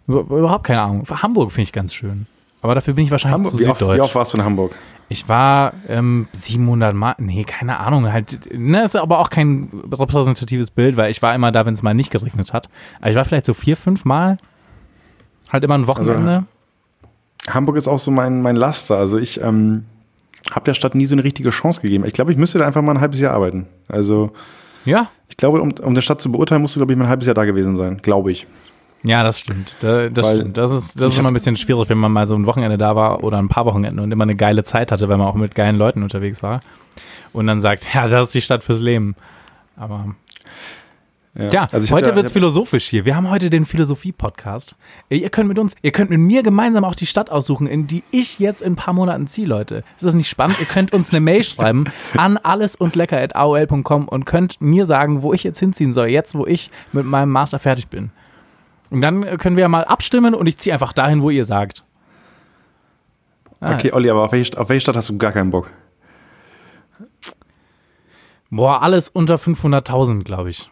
Über, 0.08 0.20
überhaupt 0.36 0.64
keine 0.64 0.80
Ahnung. 0.82 1.04
Hamburg 1.08 1.52
finde 1.52 1.62
ich 1.62 1.72
ganz 1.72 1.94
schön. 1.94 2.26
Aber 2.60 2.74
dafür 2.74 2.94
bin 2.94 3.04
ich 3.04 3.10
wahrscheinlich 3.10 3.36
Hamburg, 3.36 3.52
zu 3.52 3.58
wie, 3.60 3.66
oft, 3.68 3.78
süddeutsch. 3.80 3.96
wie 3.98 4.00
oft 4.02 4.14
warst 4.14 4.34
du 4.34 4.38
in 4.38 4.44
Hamburg? 4.44 4.74
Ich 5.08 5.28
war 5.28 5.72
ähm, 5.88 6.26
700 6.32 6.94
Mal, 6.94 7.14
nee, 7.18 7.44
keine 7.44 7.78
Ahnung, 7.78 8.10
halt, 8.12 8.52
ne, 8.56 8.84
ist 8.84 8.96
aber 8.96 9.18
auch 9.18 9.30
kein 9.30 9.68
repräsentatives 9.92 10.70
Bild, 10.70 10.96
weil 10.96 11.10
ich 11.10 11.20
war 11.22 11.34
immer 11.34 11.52
da, 11.52 11.66
wenn 11.66 11.74
es 11.74 11.82
mal 11.82 11.92
nicht 11.92 12.10
geregnet 12.10 12.52
hat. 12.52 12.68
Aber 13.00 13.10
ich 13.10 13.16
war 13.16 13.24
vielleicht 13.24 13.46
so 13.46 13.52
vier, 13.54 13.76
fünf 13.76 14.04
Mal, 14.04 14.36
halt 15.52 15.64
immer 15.64 15.74
ein 15.74 15.86
Wochenende. 15.86 16.44
Hamburg 17.48 17.76
ist 17.76 17.88
auch 17.88 17.98
so 17.98 18.10
mein, 18.10 18.42
mein 18.42 18.56
Laster. 18.56 18.96
Also 18.96 19.18
ich 19.18 19.40
ähm, 19.40 19.84
habe 20.50 20.64
der 20.64 20.74
Stadt 20.74 20.94
nie 20.94 21.06
so 21.06 21.14
eine 21.14 21.24
richtige 21.24 21.50
Chance 21.50 21.80
gegeben. 21.80 22.04
Ich 22.06 22.14
glaube, 22.14 22.32
ich 22.32 22.38
müsste 22.38 22.58
da 22.58 22.66
einfach 22.66 22.82
mal 22.82 22.92
ein 22.92 23.00
halbes 23.00 23.20
Jahr 23.20 23.34
arbeiten. 23.34 23.66
Also 23.88 24.32
ja, 24.84 25.08
ich 25.28 25.36
glaube, 25.36 25.60
um, 25.60 25.72
um 25.82 25.94
der 25.94 26.02
Stadt 26.02 26.20
zu 26.20 26.30
beurteilen, 26.32 26.62
musst 26.62 26.76
du, 26.76 26.80
glaube 26.80 26.92
ich, 26.92 26.98
mal 26.98 27.04
ein 27.04 27.10
halbes 27.10 27.26
Jahr 27.26 27.34
da 27.34 27.44
gewesen 27.44 27.76
sein. 27.76 27.98
Glaube 28.02 28.32
ich. 28.32 28.46
Ja, 29.04 29.24
das 29.24 29.40
stimmt. 29.40 29.74
Da, 29.80 30.08
das 30.08 30.26
Weil 30.26 30.36
stimmt. 30.36 30.56
Das 30.56 30.70
ist, 30.70 31.00
das 31.00 31.12
ist 31.12 31.18
immer 31.18 31.28
ein 31.28 31.34
bisschen 31.34 31.56
schwierig, 31.56 31.88
wenn 31.88 31.98
man 31.98 32.12
mal 32.12 32.26
so 32.26 32.36
ein 32.36 32.46
Wochenende 32.46 32.78
da 32.78 32.94
war 32.94 33.24
oder 33.24 33.38
ein 33.38 33.48
paar 33.48 33.66
Wochenenden 33.66 33.98
und 33.98 34.12
immer 34.12 34.22
eine 34.22 34.36
geile 34.36 34.62
Zeit 34.62 34.92
hatte, 34.92 35.08
weil 35.08 35.16
man 35.16 35.26
auch 35.26 35.34
mit 35.34 35.54
geilen 35.54 35.76
Leuten 35.76 36.02
unterwegs 36.02 36.42
war. 36.42 36.60
Und 37.32 37.46
dann 37.46 37.60
sagt, 37.60 37.88
ja, 37.94 38.06
das 38.06 38.28
ist 38.28 38.34
die 38.34 38.40
Stadt 38.40 38.62
fürs 38.62 38.80
Leben. 38.80 39.16
Aber 39.76 40.14
ja, 41.34 41.68
Also 41.72 41.84
ich 41.84 41.90
hab 41.90 41.96
heute 41.98 42.10
ja- 42.10 42.16
wird's 42.16 42.26
ich 42.30 42.34
hab- 42.34 42.40
philosophisch 42.40 42.88
hier. 42.88 43.04
Wir 43.04 43.16
haben 43.16 43.30
heute 43.30 43.48
den 43.48 43.64
Philosophie-Podcast. 43.64 44.76
Ihr 45.08 45.30
könnt 45.30 45.48
mit 45.48 45.58
uns, 45.58 45.74
ihr 45.82 45.90
könnt 45.92 46.10
mit 46.10 46.20
mir 46.20 46.42
gemeinsam 46.42 46.84
auch 46.84 46.94
die 46.94 47.06
Stadt 47.06 47.30
aussuchen, 47.30 47.66
in 47.66 47.86
die 47.86 48.02
ich 48.10 48.38
jetzt 48.38 48.60
in 48.60 48.74
ein 48.74 48.76
paar 48.76 48.92
Monaten 48.94 49.26
ziehe, 49.26 49.46
Leute. 49.46 49.82
Ist 49.96 50.04
das 50.04 50.14
nicht 50.14 50.28
spannend? 50.28 50.60
ihr 50.60 50.66
könnt 50.66 50.92
uns 50.92 51.10
eine 51.10 51.20
Mail 51.20 51.42
schreiben 51.44 51.84
an 52.16 52.36
allesundlecker.aol.com 52.36 54.08
und 54.08 54.26
könnt 54.26 54.60
mir 54.60 54.86
sagen, 54.86 55.22
wo 55.22 55.32
ich 55.32 55.42
jetzt 55.44 55.58
hinziehen 55.58 55.92
soll, 55.94 56.08
jetzt 56.08 56.34
wo 56.34 56.46
ich 56.46 56.70
mit 56.92 57.06
meinem 57.06 57.30
Master 57.30 57.58
fertig 57.58 57.88
bin. 57.88 58.10
Und 58.90 59.00
dann 59.00 59.22
äh, 59.22 59.38
können 59.38 59.56
wir 59.56 59.62
ja 59.62 59.68
mal 59.68 59.84
abstimmen 59.84 60.34
und 60.34 60.46
ich 60.46 60.58
ziehe 60.58 60.74
einfach 60.74 60.92
dahin, 60.92 61.22
wo 61.22 61.30
ihr 61.30 61.46
sagt. 61.46 61.84
Ah, 63.60 63.74
Okay, 63.74 63.92
Olli, 63.92 64.10
aber 64.10 64.24
auf 64.24 64.32
welche, 64.32 64.58
auf 64.60 64.68
welche 64.68 64.82
Stadt 64.82 64.96
hast 64.96 65.08
du 65.08 65.16
gar 65.16 65.32
keinen 65.32 65.48
Bock? 65.50 65.70
Boah, 68.50 68.82
alles 68.82 69.08
unter 69.08 69.36
500.000, 69.36 70.24
glaube 70.24 70.50
ich. 70.50 70.68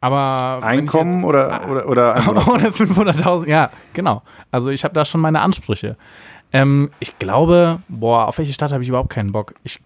Aber 0.00 0.60
Einkommen 0.64 1.24
oder, 1.24 1.68
oder, 1.68 1.86
oder 1.88 2.16
jetzt- 2.16 2.28
Einwohner? 2.28 2.52
ohne 2.52 2.68
500.000, 2.70 3.48
ja, 3.48 3.70
genau. 3.92 4.22
Also 4.50 4.70
ich 4.70 4.82
habe 4.84 4.94
da 4.94 5.04
schon 5.04 5.20
meine 5.20 5.40
Ansprüche. 5.40 5.96
Ähm, 6.52 6.90
ich 7.00 7.18
glaube, 7.18 7.80
boah, 7.88 8.26
auf 8.26 8.38
welche 8.38 8.52
Stadt 8.52 8.72
habe 8.72 8.82
ich 8.82 8.88
überhaupt 8.88 9.10
keinen 9.10 9.32
Bock? 9.32 9.54
Ich, 9.62 9.80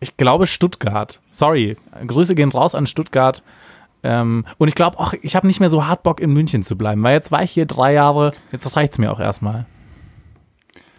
ich 0.00 0.16
glaube 0.16 0.46
Stuttgart. 0.46 1.20
Sorry, 1.30 1.76
Grüße 2.06 2.34
gehen 2.34 2.50
raus 2.50 2.74
an 2.74 2.86
Stuttgart. 2.86 3.42
Ähm, 4.04 4.44
und 4.58 4.68
ich 4.68 4.76
glaube 4.76 4.98
auch, 5.00 5.12
ich 5.22 5.34
habe 5.34 5.48
nicht 5.48 5.58
mehr 5.58 5.70
so 5.70 5.84
hart 5.86 6.04
Bock 6.04 6.20
in 6.20 6.32
München 6.32 6.62
zu 6.62 6.78
bleiben, 6.78 7.02
weil 7.02 7.14
jetzt 7.14 7.32
war 7.32 7.42
ich 7.42 7.50
hier 7.50 7.66
drei 7.66 7.92
Jahre, 7.92 8.32
jetzt 8.52 8.76
reicht's 8.76 8.98
mir 8.98 9.10
auch 9.10 9.18
erstmal. 9.18 9.66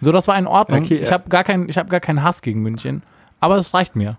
So, 0.01 0.12
das 0.12 0.27
war 0.27 0.38
in 0.38 0.48
Ordnung. 0.48 0.84
Okay, 0.84 0.98
ich 0.98 1.12
habe 1.12 1.29
gar, 1.29 1.46
kein, 1.46 1.70
ich 1.70 1.77
hab 1.77 1.89
gar 1.89 2.00
keinen 2.01 2.24
Hass 2.24 2.41
gegen 2.41 2.62
München, 2.62 3.01
aber 3.39 3.55
es 3.58 3.74
reicht 3.74 3.96
mir. 3.96 4.17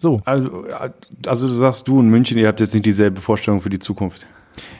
So. 0.00 0.22
Also, 0.24 0.64
also 1.26 1.46
du 1.46 1.52
sagst, 1.52 1.86
du 1.86 1.98
und 1.98 2.08
München, 2.08 2.38
ihr 2.38 2.48
habt 2.48 2.58
jetzt 2.60 2.72
nicht 2.72 2.86
dieselbe 2.86 3.20
Vorstellung 3.20 3.60
für 3.60 3.68
die 3.68 3.78
Zukunft. 3.78 4.26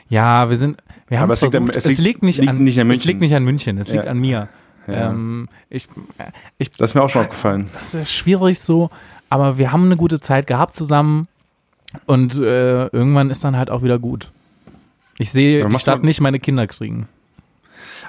Ja, 0.09 0.49
wir 0.49 0.57
sind, 0.57 0.83
wir 1.09 1.21
haben 1.21 1.31
es 1.31 1.37
es 1.37 1.43
liegt 1.43 1.53
versucht. 1.53 1.71
an- 1.71 1.77
es, 1.77 1.85
es 1.85 1.99
liegt- 1.99 2.01
liegt, 2.01 2.23
nicht, 2.23 2.39
liegt 2.39 2.49
an, 2.51 2.65
nicht 2.65 2.81
an 2.81 2.87
Es 2.87 2.89
München. 2.89 3.09
liegt 3.09 3.21
nicht 3.21 3.35
an 3.35 3.45
München, 3.45 3.79
es 3.79 3.89
liegt 3.93 4.07
Ja. 4.07 4.11
an 4.13 4.19
mir. 4.19 4.49
Ja. 4.87 5.11
Ähm, 5.11 5.49
ich, 5.69 5.87
ich, 6.59 6.71
Das 6.71 6.91
ist 6.91 6.95
mir 6.95 7.03
auch 7.03 7.11
schon 7.11 7.23
aufgefallen. 7.23 7.69
das 7.75 7.95
ist 7.95 8.11
schwierig 8.13 8.59
so, 8.61 8.89
aber 9.29 9.59
wir 9.59 9.73
haben 9.73 9.85
eine 9.85 9.97
gute 9.99 10.21
Zeit 10.21 10.47
gehabt 10.47 10.75
zusammen 10.75 11.29
und 12.07 12.37
äh, 12.39 12.87
irgendwann 12.87 13.29
ist 13.31 13.45
dann 13.45 13.57
halt 13.59 13.69
auch 13.71 13.83
wieder 13.83 13.99
gut. 13.99 14.31
Ich 15.19 15.31
sehe 15.31 15.69
die 15.69 15.79
Stadt 15.79 16.03
nicht 16.03 16.23
meine 16.23 16.41
Kinder 16.41 16.67
kriegen. 16.67 17.09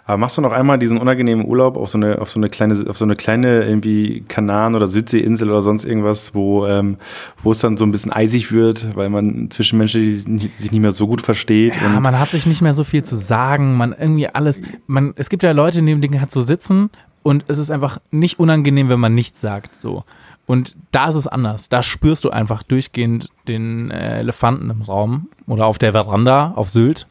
Aber 0.06 0.18
machst 0.18 0.38
du 0.38 0.42
noch 0.42 0.52
einmal 0.52 0.80
diesen 0.80 0.98
unangenehmen 0.98 1.46
Urlaub 1.46 1.78
auf 1.78 1.90
so 1.90 1.98
eine, 1.98 2.20
auf 2.20 2.30
so 2.30 2.40
eine 2.40 2.50
kleine, 2.50 2.76
auf 2.90 2.98
so 2.98 3.06
eine 3.06 3.16
kleine 3.16 3.64
irgendwie 3.64 4.26
Kanan- 4.28 4.76
oder 4.76 4.88
Südseeinsel 4.88 5.50
oder 5.50 5.62
sonst 5.62 5.86
irgendwas, 5.86 6.34
wo, 6.36 6.66
ähm, 6.68 6.98
wo 7.44 7.52
es 7.52 7.60
dann 7.60 7.78
so 7.78 7.86
ein 7.86 7.92
bisschen 7.92 8.12
eisig 8.12 8.52
wird, 8.52 8.96
weil 8.96 9.10
man 9.10 9.50
zwischenmenschlich 9.52 10.28
nicht- 10.28 10.56
sich 10.58 10.72
nicht 10.72 10.82
mehr 10.82 10.92
so 10.92 11.08
gut 11.08 11.22
versteht. 11.22 11.76
Ja, 11.82 12.00
man 12.00 12.20
hat 12.20 12.30
sich 12.30 12.46
nicht 12.46 12.62
mehr 12.62 12.74
so 12.74 12.84
viel 12.84 13.04
zu 13.04 13.16
sagen, 13.16 13.78
man 13.78 13.94
irgendwie 13.94 14.28
alles, 14.28 14.62
man, 14.88 15.14
es 15.16 15.30
gibt 15.30 15.44
ja 15.44 15.52
Leute, 15.52 15.80
in 15.80 15.86
dem 15.86 16.02
Ding 16.02 16.20
hat 16.20 16.32
so 16.32 16.42
sitzen 16.42 16.90
und 17.24 17.46
es 17.48 17.60
ist 17.60 17.70
einfach 17.70 18.00
nicht 18.10 18.40
unangenehm, 18.40 18.90
wenn 18.90 19.00
man 19.00 19.14
nichts 19.16 19.40
sagt, 19.40 19.80
so. 19.80 20.04
Und 20.48 20.76
da 20.92 21.08
ist 21.08 21.16
es 21.16 21.28
anders. 21.28 21.70
Da 21.70 21.82
spürst 21.84 22.24
du 22.26 22.32
einfach 22.32 22.64
durchgehend 22.64 23.30
den 23.48 23.92
äh, 23.92 24.20
Elefanten 24.20 24.70
im 24.72 24.82
Raum 24.82 25.28
oder 25.48 25.68
auf 25.68 25.78
der 25.78 25.92
Veranda 25.94 26.52
auf 26.56 26.70
Sylt. 26.70 27.08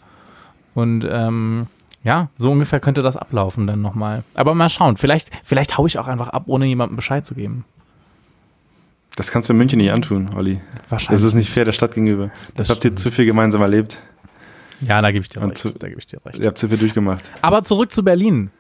Und 0.75 1.07
ähm, 1.11 1.69
ja, 2.03 2.29
so 2.37 2.51
ungefähr 2.51 2.81
könnte 2.81 3.03
das 3.03 3.17
ablaufen 3.17 3.67
dann 3.67 3.83
nochmal. 3.83 4.25
Aber 4.35 4.55
mal 4.55 4.69
schauen. 4.69 4.97
Vielleicht, 4.97 5.31
vielleicht 5.45 5.77
hau 5.79 5.87
ich 5.87 5.99
auch 5.99 6.07
einfach 6.09 6.29
ab, 6.29 6.45
ohne 6.47 6.67
jemandem 6.67 6.97
Bescheid 6.97 7.27
zu 7.27 7.35
geben. 7.35 7.65
das 9.17 9.31
kannst 9.31 9.49
du 9.49 9.53
in 9.53 9.59
München 9.59 9.79
nicht 9.79 9.93
antun, 9.93 10.31
Olli. 10.35 10.61
Wahrscheinlich. 10.89 11.21
Das 11.21 11.29
ist 11.29 11.35
nicht 11.35 11.51
fair 11.51 11.65
der 11.65 11.73
Stadt 11.73 11.95
gegenüber. 11.95 12.31
Das, 12.55 12.69
Das 12.69 12.71
habt 12.71 12.85
ihr 12.85 12.97
zu 12.97 13.11
viel 13.11 13.27
gemeinsam 13.27 13.61
erlebt. 13.61 14.01
ja, 14.81 15.03
da 15.03 15.11
gebe 15.11 15.25
ich 15.25 15.29
dir 15.31 15.43
recht. 15.43 15.59
zu- 15.59 15.71
Da 15.79 15.89
gebe 15.89 15.99
ich 16.01 16.07
dir 16.07 16.21
recht. 16.25 16.39
Ihr 16.39 16.47
habt 16.47 16.59
zu 16.59 16.69
viel 16.69 16.79
durchgemacht. 16.79 17.31
Aber 17.43 17.63
zurück 17.65 17.93
zu 17.93 18.03
Berlin. 18.03 18.51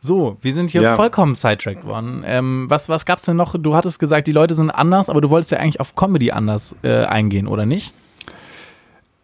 So, 0.00 0.38
wir 0.42 0.54
sind 0.54 0.70
hier 0.70 0.80
Ja. 0.80 0.94
vollkommen 0.94 1.34
sidetracked 1.34 1.84
worden. 1.84 2.22
Ähm, 2.24 2.66
was, 2.70 2.88
was 2.88 3.04
gab's 3.04 3.22
denn 3.24 3.36
noch? 3.36 3.56
Du 3.58 3.74
hattest 3.74 3.98
gesagt, 3.98 4.28
die 4.28 4.32
Leute 4.32 4.54
sind 4.54 4.70
anders, 4.70 5.10
aber 5.10 5.20
du 5.20 5.28
wolltest 5.28 5.50
ja 5.50 5.58
eigentlich 5.58 5.80
auf 5.80 5.96
Comedy 5.96 6.30
anders 6.30 6.74
äh, 6.84 7.04
eingehen, 7.04 7.48
oder 7.48 7.66
nicht? 7.66 7.92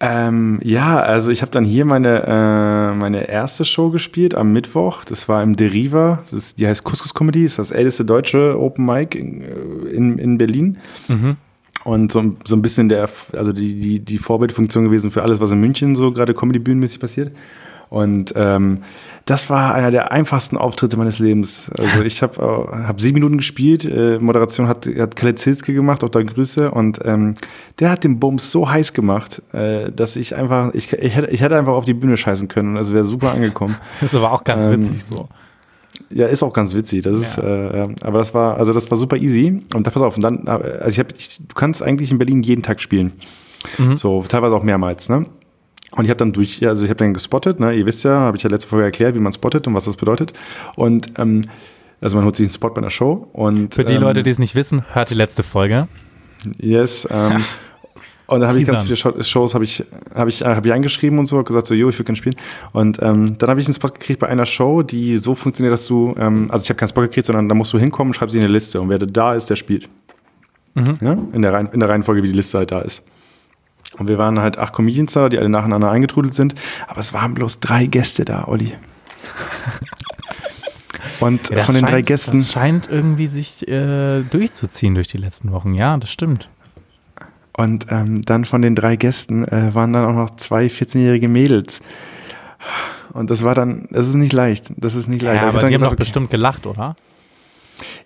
Ähm, 0.00 0.60
ja, 0.62 1.00
also 1.00 1.30
ich 1.30 1.40
habe 1.40 1.52
dann 1.52 1.64
hier 1.64 1.84
meine, 1.84 2.24
äh, 2.26 2.94
meine 2.94 3.28
erste 3.28 3.64
Show 3.64 3.90
gespielt 3.90 4.34
am 4.34 4.52
Mittwoch. 4.52 5.04
Das 5.04 5.28
war 5.28 5.42
im 5.42 5.56
Deriva. 5.56 6.20
Das 6.22 6.32
ist, 6.32 6.58
die 6.58 6.66
heißt 6.66 6.84
Couscous 6.84 7.14
Comedy. 7.14 7.44
Das 7.44 7.52
ist 7.52 7.58
das 7.58 7.70
älteste 7.70 8.04
deutsche 8.04 8.60
Open 8.60 8.84
Mic 8.84 9.16
in, 9.16 9.42
äh, 9.42 9.90
in, 9.90 10.18
in 10.18 10.36
Berlin. 10.38 10.78
Und 11.84 12.12
so, 12.12 12.34
so 12.44 12.56
ein 12.56 12.62
bisschen 12.62 12.88
der, 12.88 13.08
also 13.34 13.52
die, 13.52 13.78
die, 13.78 14.00
die 14.00 14.18
Vorbildfunktion 14.18 14.84
gewesen 14.84 15.10
für 15.10 15.22
alles, 15.22 15.40
was 15.40 15.52
in 15.52 15.60
München 15.60 15.94
so 15.94 16.12
gerade 16.12 16.34
Comedy-bühnenmäßig 16.34 16.98
passiert. 16.98 17.32
Und 17.90 18.32
ähm, 18.36 18.80
das 19.26 19.48
war 19.48 19.74
einer 19.74 19.90
der 19.90 20.12
einfachsten 20.12 20.56
Auftritte 20.58 20.96
meines 20.98 21.18
Lebens. 21.18 21.70
Also 21.78 22.02
ich 22.02 22.22
habe 22.22 22.68
äh, 22.72 22.86
hab 22.86 23.00
sieben 23.00 23.14
Minuten 23.14 23.38
gespielt. 23.38 23.84
Äh, 23.84 24.18
Moderation 24.18 24.68
hat, 24.68 24.86
hat 24.86 25.16
Kalle 25.16 25.34
Zilske 25.34 25.72
gemacht, 25.72 26.04
auch 26.04 26.10
da 26.10 26.22
Grüße. 26.22 26.70
Und 26.70 27.00
ähm, 27.04 27.34
der 27.78 27.90
hat 27.90 28.04
den 28.04 28.20
Bums 28.20 28.50
so 28.50 28.70
heiß 28.70 28.92
gemacht, 28.92 29.40
äh, 29.52 29.90
dass 29.90 30.16
ich 30.16 30.34
einfach, 30.36 30.74
ich, 30.74 30.92
ich, 30.92 31.16
hätte, 31.16 31.30
ich 31.30 31.40
hätte 31.40 31.56
einfach 31.56 31.72
auf 31.72 31.86
die 31.86 31.94
Bühne 31.94 32.16
scheißen 32.16 32.48
können 32.48 32.76
und 32.76 32.82
es 32.82 32.92
wäre 32.92 33.04
super 33.04 33.32
angekommen. 33.32 33.76
Das 34.00 34.12
war 34.14 34.32
auch 34.32 34.44
ganz 34.44 34.64
Ähm, 34.66 34.72
witzig 34.80 35.04
so. 35.04 35.28
Ja, 36.10 36.26
ist 36.26 36.42
auch 36.42 36.52
ganz 36.52 36.74
witzig. 36.74 37.02
Das 37.02 37.16
ist, 37.16 37.36
Ja. 37.38 37.42
äh, 37.44 37.78
ja, 37.78 37.84
aber 38.02 38.18
das 38.18 38.34
war, 38.34 38.56
also 38.58 38.72
das 38.74 38.90
war 38.90 38.98
super 38.98 39.16
easy. 39.16 39.62
Und 39.74 39.86
da 39.86 39.90
pass 39.90 40.02
auf, 40.02 40.16
und 40.16 40.22
dann, 40.22 40.46
äh, 40.46 40.50
also 40.50 40.88
ich 40.88 40.98
habe, 40.98 41.08
ich, 41.16 41.38
du 41.38 41.54
kannst 41.54 41.82
eigentlich 41.82 42.10
in 42.10 42.18
Berlin 42.18 42.42
jeden 42.42 42.62
Tag 42.62 42.80
spielen. 42.80 43.12
So, 43.94 44.22
teilweise 44.28 44.54
auch 44.54 44.62
mehrmals, 44.62 45.08
ne? 45.08 45.24
Und 45.96 46.04
ich 46.04 46.10
habe 46.10 46.18
dann 46.18 46.32
durch, 46.32 46.66
also 46.66 46.84
ich 46.84 46.90
habe 46.90 46.98
dann 46.98 47.14
gespottet, 47.14 47.60
ne? 47.60 47.72
Ihr 47.72 47.86
wisst 47.86 48.04
ja, 48.04 48.12
habe 48.12 48.36
ich 48.36 48.42
ja 48.42 48.50
letzte 48.50 48.68
Folge 48.68 48.84
erklärt, 48.84 49.14
wie 49.14 49.20
man 49.20 49.32
spottet 49.32 49.66
und 49.66 49.74
was 49.74 49.84
das 49.84 49.96
bedeutet. 49.96 50.32
Und 50.76 51.06
ähm, 51.18 51.42
also 52.00 52.16
man 52.16 52.24
holt 52.24 52.36
sich 52.36 52.46
einen 52.46 52.52
Spot 52.52 52.70
bei 52.70 52.78
einer 52.78 52.90
Show 52.90 53.28
und 53.32 53.74
Für 53.74 53.84
die 53.84 53.94
ähm, 53.94 54.02
Leute, 54.02 54.22
die 54.22 54.30
es 54.30 54.38
nicht 54.38 54.54
wissen, 54.54 54.84
hört 54.92 55.10
die 55.10 55.14
letzte 55.14 55.42
Folge. 55.42 55.88
Yes. 56.58 57.06
Ähm, 57.10 57.44
und 58.26 58.40
da 58.40 58.48
habe 58.48 58.58
ich 58.58 58.66
ganz 58.66 58.82
viele 58.82 58.96
Show- 58.96 59.22
Shows 59.22 59.54
habe 59.54 59.64
ich, 59.64 59.84
habe 60.14 60.30
ich, 60.30 60.42
äh, 60.42 60.46
hab 60.46 60.66
ich 60.66 60.72
eingeschrieben 60.72 61.18
und 61.18 61.26
so, 61.26 61.42
gesagt 61.44 61.66
so, 61.66 61.74
jo, 61.74 61.88
ich 61.90 61.98
will 61.98 62.04
gerne 62.04 62.16
spielen. 62.16 62.36
Und 62.72 62.98
ähm, 63.00 63.38
dann 63.38 63.50
habe 63.50 63.60
ich 63.60 63.66
einen 63.66 63.74
Spot 63.74 63.88
gekriegt 63.88 64.18
bei 64.18 64.28
einer 64.28 64.46
Show, 64.46 64.82
die 64.82 65.18
so 65.18 65.34
funktioniert, 65.34 65.72
dass 65.72 65.86
du, 65.86 66.14
ähm, 66.18 66.50
also 66.50 66.62
ich 66.62 66.70
habe 66.70 66.78
keinen 66.78 66.88
Spot 66.88 67.02
gekriegt, 67.02 67.26
sondern 67.26 67.48
da 67.48 67.54
musst 67.54 67.72
du 67.72 67.78
hinkommen, 67.78 68.14
schreibst 68.14 68.32
sie 68.32 68.38
in 68.38 68.44
eine 68.44 68.52
Liste 68.52 68.80
und 68.80 68.88
wer 68.88 68.98
da 68.98 69.34
ist, 69.34 69.48
der 69.48 69.56
spielt. 69.56 69.88
Ja? 71.00 71.16
In, 71.32 71.42
der 71.42 71.52
Reihen, 71.52 71.68
in 71.68 71.78
der 71.78 71.88
Reihenfolge, 71.88 72.22
wie 72.22 72.28
die 72.28 72.34
Liste 72.34 72.58
halt 72.58 72.72
da 72.72 72.80
ist. 72.80 73.02
Und 73.98 74.08
wir 74.08 74.18
waren 74.18 74.40
halt 74.40 74.58
acht 74.58 74.72
Comedians 74.74 75.12
da, 75.12 75.28
die 75.28 75.38
alle 75.38 75.48
nacheinander 75.48 75.90
eingetrudelt 75.90 76.34
sind, 76.34 76.54
aber 76.88 77.00
es 77.00 77.12
waren 77.12 77.34
bloß 77.34 77.60
drei 77.60 77.86
Gäste 77.86 78.24
da, 78.24 78.46
Olli. 78.48 78.72
Und 81.20 81.50
Ja, 81.50 81.64
von 81.64 81.74
den 81.74 81.82
scheint, 81.82 81.92
drei 81.92 82.02
Gästen. 82.02 82.38
Das 82.38 82.52
scheint 82.52 82.88
irgendwie 82.90 83.28
sich 83.28 83.66
äh, 83.68 84.22
durchzuziehen 84.22 84.94
durch 84.94 85.08
die 85.08 85.18
letzten 85.18 85.52
Wochen. 85.52 85.74
Ja, 85.74 85.96
das 85.96 86.10
stimmt. 86.10 86.48
Und 87.56 87.86
ähm, 87.90 88.22
dann 88.22 88.44
von 88.44 88.62
den 88.62 88.74
drei 88.74 88.96
Gästen 88.96 89.46
äh, 89.46 89.74
waren 89.74 89.92
dann 89.92 90.04
auch 90.06 90.14
noch 90.14 90.36
zwei 90.36 90.66
14-jährige 90.66 91.28
Mädels. 91.28 91.80
Und 93.12 93.30
das 93.30 93.44
war 93.44 93.54
dann, 93.54 93.86
das 93.90 94.08
ist 94.08 94.14
nicht 94.14 94.32
leicht. 94.32 94.72
Das 94.76 94.96
ist 94.96 95.06
nicht 95.06 95.22
leicht. 95.22 95.42
Ja, 95.42 95.48
aber 95.48 95.60
dann 95.60 95.68
die 95.68 95.74
haben 95.74 95.80
gesagt, 95.80 95.92
doch 95.92 95.98
bestimmt 95.98 96.30
gelacht, 96.30 96.66
oder? 96.66 96.96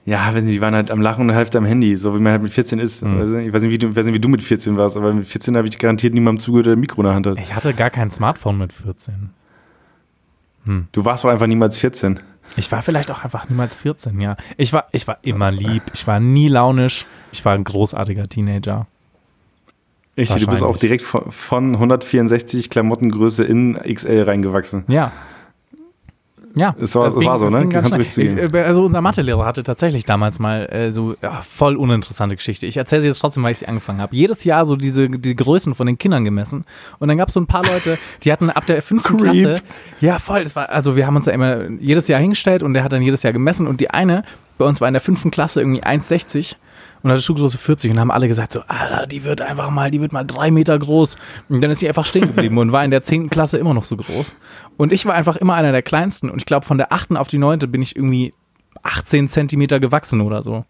Ja, 0.04 0.30
wenn 0.32 0.46
sie, 0.46 0.52
die 0.52 0.60
waren 0.60 0.74
halt 0.74 0.90
am 0.90 1.00
Lachen 1.00 1.28
und 1.28 1.34
Hälfte 1.34 1.58
am 1.58 1.64
Handy, 1.64 1.96
so 1.96 2.14
wie 2.14 2.18
man 2.20 2.32
halt 2.32 2.42
mit 2.42 2.52
14 2.52 2.78
ist. 2.78 3.02
Hm. 3.02 3.20
Also, 3.20 3.36
Ich 3.38 3.52
weiß 3.52 3.62
nicht, 3.62 3.72
wie 3.72 3.78
du, 3.78 3.94
weiß 3.94 4.06
nicht, 4.06 4.14
wie 4.14 4.20
du 4.20 4.28
mit 4.28 4.42
14 4.42 4.76
warst, 4.76 4.96
aber 4.96 5.12
mit 5.12 5.26
14 5.26 5.56
habe 5.56 5.68
ich 5.68 5.78
garantiert 5.78 6.14
niemandem 6.14 6.40
zugehört, 6.40 6.66
der 6.66 6.72
ein 6.74 6.80
Mikro 6.80 7.02
in 7.02 7.06
der 7.06 7.14
Hand 7.14 7.26
hat. 7.26 7.38
Ich 7.38 7.54
hatte 7.54 7.74
gar 7.74 7.90
kein 7.90 8.10
Smartphone 8.10 8.58
mit 8.58 8.72
14. 8.72 9.30
Du 10.92 11.04
warst 11.04 11.24
doch 11.24 11.30
einfach 11.30 11.46
niemals 11.46 11.78
14. 11.78 12.20
Ich 12.56 12.70
war 12.72 12.82
vielleicht 12.82 13.10
auch 13.10 13.24
einfach 13.24 13.48
niemals 13.48 13.74
14, 13.76 14.20
ja. 14.20 14.36
Ich 14.56 14.72
war, 14.72 14.88
ich 14.92 15.06
war 15.06 15.18
immer 15.22 15.50
lieb, 15.50 15.82
ich 15.94 16.06
war 16.06 16.20
nie 16.20 16.48
launisch, 16.48 17.06
ich 17.32 17.44
war 17.44 17.54
ein 17.54 17.64
großartiger 17.64 18.28
Teenager. 18.28 18.86
Richtig, 20.16 20.44
du 20.44 20.50
bist 20.50 20.62
auch 20.62 20.76
direkt 20.76 21.04
von, 21.04 21.30
von 21.30 21.74
164 21.74 22.70
Klamottengröße 22.70 23.44
in 23.44 23.74
XL 23.74 24.22
reingewachsen. 24.22 24.84
Ja. 24.88 25.12
Ja, 26.54 26.74
Es 26.80 26.94
war- 26.94 27.04
das 27.04 27.16
es 27.16 27.24
war 27.24 27.38
so, 27.38 27.48
ne? 27.48 27.60
ging 27.60 27.70
Kannst 27.70 28.16
du. 28.16 28.22
Ich, 28.22 28.54
äh, 28.54 28.62
Also 28.62 28.84
unser 28.84 29.00
Mathelehrer 29.00 29.44
hatte 29.44 29.62
tatsächlich 29.62 30.04
damals 30.06 30.38
mal 30.38 30.66
äh, 30.72 30.90
so 30.92 31.14
ja, 31.22 31.40
voll 31.42 31.76
uninteressante 31.76 32.36
Geschichte. 32.36 32.66
Ich 32.66 32.76
erzähle 32.76 33.02
sie 33.02 33.08
jetzt 33.08 33.18
trotzdem, 33.18 33.42
weil 33.44 33.52
ich 33.52 33.58
sie 33.58 33.66
angefangen 33.68 34.00
habe. 34.00 34.16
Jedes 34.16 34.44
Jahr 34.44 34.64
so 34.64 34.74
diese 34.76 35.08
die 35.08 35.34
Größen 35.34 35.74
von 35.74 35.86
den 35.86 35.98
Kindern 35.98 36.24
gemessen. 36.24 36.64
Und 36.98 37.08
dann 37.08 37.18
gab 37.18 37.28
es 37.28 37.34
so 37.34 37.40
ein 37.40 37.46
paar 37.46 37.62
Leute, 37.64 37.98
die 38.24 38.32
hatten 38.32 38.50
ab 38.50 38.66
der 38.66 38.82
fünften 38.82 39.16
Creep. 39.18 39.42
Klasse. 39.44 39.62
Ja, 40.00 40.18
voll. 40.18 40.42
Das 40.44 40.56
war, 40.56 40.68
also 40.70 40.96
wir 40.96 41.06
haben 41.06 41.16
uns 41.16 41.26
da 41.26 41.32
immer 41.32 41.68
jedes 41.80 42.08
Jahr 42.08 42.20
hingestellt 42.20 42.62
und 42.62 42.74
der 42.74 42.82
hat 42.84 42.92
dann 42.92 43.02
jedes 43.02 43.22
Jahr 43.22 43.32
gemessen. 43.32 43.66
Und 43.66 43.80
die 43.80 43.90
eine 43.90 44.22
bei 44.56 44.64
uns 44.64 44.80
war 44.80 44.88
in 44.88 44.94
der 44.94 45.00
fünften 45.00 45.30
Klasse 45.30 45.60
irgendwie 45.60 45.82
1,60 45.84 46.56
und 47.02 47.10
hatte 47.10 47.20
Schuhgröße 47.20 47.58
40 47.58 47.90
und 47.90 48.00
haben 48.00 48.10
alle 48.10 48.28
gesagt 48.28 48.52
so, 48.52 48.60
Alter, 48.66 49.06
die 49.06 49.24
wird 49.24 49.40
einfach 49.40 49.70
mal, 49.70 49.90
die 49.90 50.00
wird 50.00 50.12
mal 50.12 50.24
drei 50.24 50.50
Meter 50.50 50.78
groß. 50.78 51.16
Und 51.48 51.60
dann 51.60 51.70
ist 51.70 51.80
sie 51.80 51.88
einfach 51.88 52.06
stehen 52.06 52.26
geblieben 52.26 52.58
und 52.58 52.72
war 52.72 52.84
in 52.84 52.90
der 52.90 53.02
zehnten 53.02 53.30
Klasse 53.30 53.58
immer 53.58 53.74
noch 53.74 53.84
so 53.84 53.96
groß. 53.96 54.34
Und 54.76 54.92
ich 54.92 55.06
war 55.06 55.14
einfach 55.14 55.36
immer 55.36 55.54
einer 55.54 55.72
der 55.72 55.82
kleinsten 55.82 56.30
und 56.30 56.38
ich 56.38 56.46
glaube 56.46 56.66
von 56.66 56.78
der 56.78 56.92
achten 56.92 57.16
auf 57.16 57.28
die 57.28 57.38
neunte 57.38 57.68
bin 57.68 57.82
ich 57.82 57.96
irgendwie 57.96 58.34
18 58.82 59.28
Zentimeter 59.28 59.80
gewachsen 59.80 60.20
oder 60.20 60.42
so. 60.42 60.64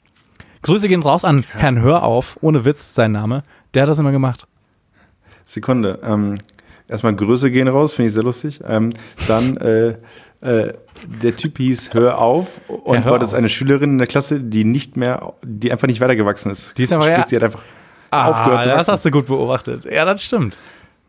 Grüße 0.62 0.88
gehen 0.88 1.02
raus 1.02 1.24
an 1.24 1.44
Herrn 1.52 1.80
Hörauf, 1.80 2.36
ohne 2.40 2.64
Witz 2.64 2.94
sein 2.94 3.12
Name. 3.12 3.42
Der 3.74 3.82
hat 3.82 3.88
das 3.88 3.98
immer 3.98 4.12
gemacht. 4.12 4.46
Sekunde. 5.42 6.00
Ähm, 6.02 6.34
erstmal 6.88 7.14
Größe 7.14 7.50
gehen 7.50 7.68
raus, 7.68 7.94
finde 7.94 8.08
ich 8.08 8.14
sehr 8.14 8.22
lustig. 8.22 8.60
Ähm, 8.66 8.92
dann, 9.28 9.56
äh, 9.58 9.98
äh, 10.40 10.72
der 11.22 11.36
Typ 11.36 11.58
hieß 11.58 11.94
Hör 11.94 12.18
auf 12.18 12.60
und 12.68 12.94
Ja, 12.96 13.04
hör 13.04 13.12
war 13.12 13.18
das 13.18 13.34
eine 13.34 13.48
Schülerin 13.48 13.90
in 13.90 13.98
der 13.98 14.06
Klasse, 14.06 14.40
die 14.40 14.64
nicht 14.64 14.96
mehr, 14.96 15.32
die 15.42 15.70
einfach 15.72 15.86
nicht 15.88 16.00
weitergewachsen 16.00 16.50
ist. 16.50 16.76
Die 16.78 16.84
ist 16.84 16.92
aber 16.92 17.04
Sprich, 17.04 17.18
ja- 17.18 17.26
sie 17.26 17.36
hat 17.36 17.42
einfach 17.44 17.62
aufgehört 18.10 18.62
zu 18.62 18.68
das 18.70 18.78
wachsen. 18.78 18.92
hast 18.92 19.04
du 19.04 19.10
gut 19.10 19.26
beobachtet. 19.26 19.84
Ja, 19.84 20.04
das 20.04 20.22
stimmt. 20.22 20.58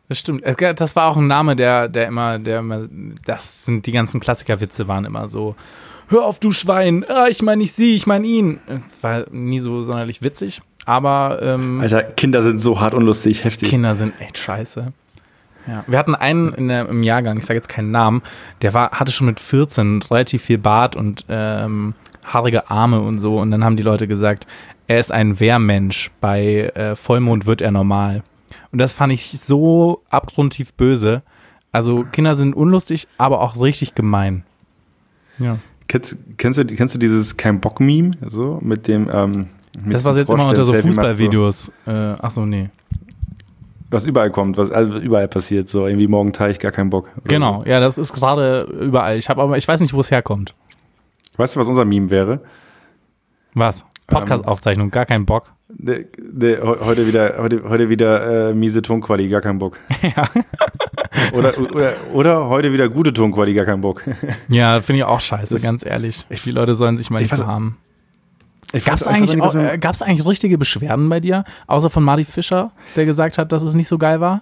Das 0.07 0.17
stimmt. 0.19 0.43
Das 0.77 0.95
war 0.95 1.07
auch 1.11 1.17
ein 1.17 1.27
Name, 1.27 1.55
der, 1.55 1.87
der 1.87 2.07
immer, 2.07 2.39
der 2.39 2.59
immer, 2.59 2.87
das 3.25 3.65
sind 3.65 3.85
die 3.85 3.91
ganzen 3.91 4.19
Klassikerwitze 4.19 4.87
waren 4.87 5.05
immer 5.05 5.29
so. 5.29 5.55
Hör 6.07 6.25
auf, 6.25 6.39
du 6.39 6.49
Schwein. 6.49 7.05
Ah, 7.07 7.27
ich 7.29 7.43
meine 7.43 7.57
nicht 7.61 7.75
sie, 7.75 7.95
ich 7.95 8.07
meine 8.07 8.25
ihn. 8.25 8.59
War 9.01 9.25
nie 9.29 9.59
so 9.59 9.83
sonderlich 9.83 10.23
witzig, 10.23 10.61
aber 10.85 11.39
ähm, 11.43 11.79
Alter, 11.81 12.01
Kinder 12.01 12.41
sind 12.41 12.59
so 12.59 12.81
hart 12.81 12.95
und 12.95 13.03
lustig, 13.03 13.43
heftig. 13.43 13.69
Kinder 13.69 13.95
sind 13.95 14.19
echt 14.19 14.39
scheiße. 14.39 14.91
Ja. 15.69 15.83
Wir 15.87 15.99
hatten 15.99 16.15
einen 16.15 16.51
in 16.53 16.67
der, 16.67 16.89
im 16.89 17.03
Jahrgang, 17.03 17.37
ich 17.37 17.45
sage 17.45 17.57
jetzt 17.57 17.69
keinen 17.69 17.91
Namen, 17.91 18.21
der 18.61 18.73
war, 18.73 18.91
hatte 18.91 19.11
schon 19.11 19.27
mit 19.27 19.39
14 19.39 20.01
relativ 20.09 20.43
viel 20.43 20.57
Bart 20.57 20.95
und 20.95 21.25
ähm, 21.29 21.93
haarige 22.23 22.69
Arme 22.71 23.01
und 23.01 23.19
so. 23.19 23.37
Und 23.37 23.51
dann 23.51 23.63
haben 23.63 23.77
die 23.77 23.83
Leute 23.83 24.07
gesagt, 24.07 24.47
er 24.87 24.99
ist 24.99 25.11
ein 25.11 25.39
Wehrmensch. 25.39 26.09
Bei 26.19 26.71
äh, 26.73 26.95
Vollmond 26.95 27.45
wird 27.45 27.61
er 27.61 27.71
normal. 27.71 28.23
Und 28.71 28.79
das 28.79 28.93
fand 28.93 29.13
ich 29.13 29.39
so 29.39 30.01
abgrundtief 30.09 30.73
böse. 30.73 31.21
Also 31.71 32.03
Kinder 32.11 32.35
sind 32.35 32.55
unlustig, 32.55 33.07
aber 33.17 33.41
auch 33.41 33.61
richtig 33.61 33.93
gemein. 33.93 34.43
Ja. 35.37 35.59
Kennst, 35.87 36.17
kennst, 36.37 36.59
du, 36.59 36.65
kennst 36.65 36.95
du 36.95 36.99
dieses 36.99 37.37
Kein 37.37 37.59
Bock-Meme? 37.59 38.11
So, 38.25 38.59
mit 38.61 38.87
dem, 38.87 39.09
ähm, 39.11 39.47
mit 39.83 39.93
Das, 39.93 40.03
diesem 40.03 40.17
jetzt 40.17 40.29
immer 40.29 40.47
unter 40.47 40.63
so 40.63 40.73
Fußballvideos. 40.73 41.71
Äh, 41.85 41.91
ach 42.19 42.31
so, 42.31 42.45
nee. 42.45 42.69
Was 43.89 44.05
überall 44.05 44.29
kommt, 44.31 44.57
was 44.57 44.69
überall 44.69 45.27
passiert. 45.27 45.69
So, 45.69 45.87
irgendwie 45.87 46.07
morgen 46.07 46.33
Teich, 46.33 46.59
gar 46.59 46.71
keinen 46.71 46.89
Bock. 46.89 47.09
Genau, 47.25 47.63
ja, 47.65 47.79
das 47.79 47.97
ist 47.97 48.13
gerade 48.13 48.61
überall. 48.79 49.17
Ich 49.17 49.29
habe 49.29 49.41
aber, 49.41 49.57
ich 49.57 49.67
weiß 49.67 49.79
nicht, 49.81 49.93
wo 49.93 49.99
es 49.99 50.11
herkommt. 50.11 50.53
Weißt 51.37 51.55
du, 51.55 51.59
was 51.59 51.67
unser 51.67 51.85
Meme 51.85 52.09
wäre? 52.09 52.41
Was? 53.53 53.85
Podcast-Aufzeichnung, 54.07 54.89
gar 54.91 55.05
keinen 55.05 55.25
Bock. 55.25 55.51
Der, 55.69 56.61
heu- 56.63 56.77
heute 56.81 57.07
wieder, 57.07 57.35
heute, 57.37 57.63
heute 57.69 57.89
wieder 57.89 58.49
äh, 58.49 58.53
miese 58.55 58.81
Tonquali, 58.81 59.29
gar 59.29 59.41
keinen 59.41 59.59
Bock. 59.59 59.77
Ja. 60.01 60.29
Oder, 61.33 61.53
oder, 61.59 61.93
oder 62.13 62.49
heute 62.49 62.71
wieder 62.71 62.87
gute 62.89 63.11
Tonquali, 63.13 63.53
gar 63.53 63.65
keinen 63.65 63.81
Bock. 63.81 64.03
Ja, 64.47 64.81
finde 64.81 64.99
ich 64.99 65.03
auch 65.03 65.19
scheiße, 65.19 65.55
Das- 65.55 65.61
ganz 65.63 65.85
ehrlich. 65.85 66.25
Die 66.45 66.51
Leute 66.51 66.73
sollen 66.75 66.97
sich 66.97 67.09
mal 67.09 67.21
Ich 67.21 67.31
nicht 67.31 67.33
weiß- 67.33 67.43
so 67.43 67.47
haben. 67.47 67.77
Ich 68.73 68.85
Gab 68.85 68.95
es 68.95 69.07
eigentlich, 69.07 69.41
auch- 69.41 69.55
äh, 69.55 69.77
gab's 69.79 70.01
eigentlich 70.01 70.27
richtige 70.27 70.57
Beschwerden 70.57 71.09
bei 71.09 71.19
dir? 71.19 71.43
Außer 71.67 71.89
von 71.89 72.03
Marty 72.03 72.23
Fischer, 72.23 72.71
der 72.95 73.05
gesagt 73.05 73.37
hat, 73.37 73.51
dass 73.51 73.63
es 73.63 73.73
nicht 73.73 73.87
so 73.87 73.97
geil 73.97 74.19
war? 74.21 74.41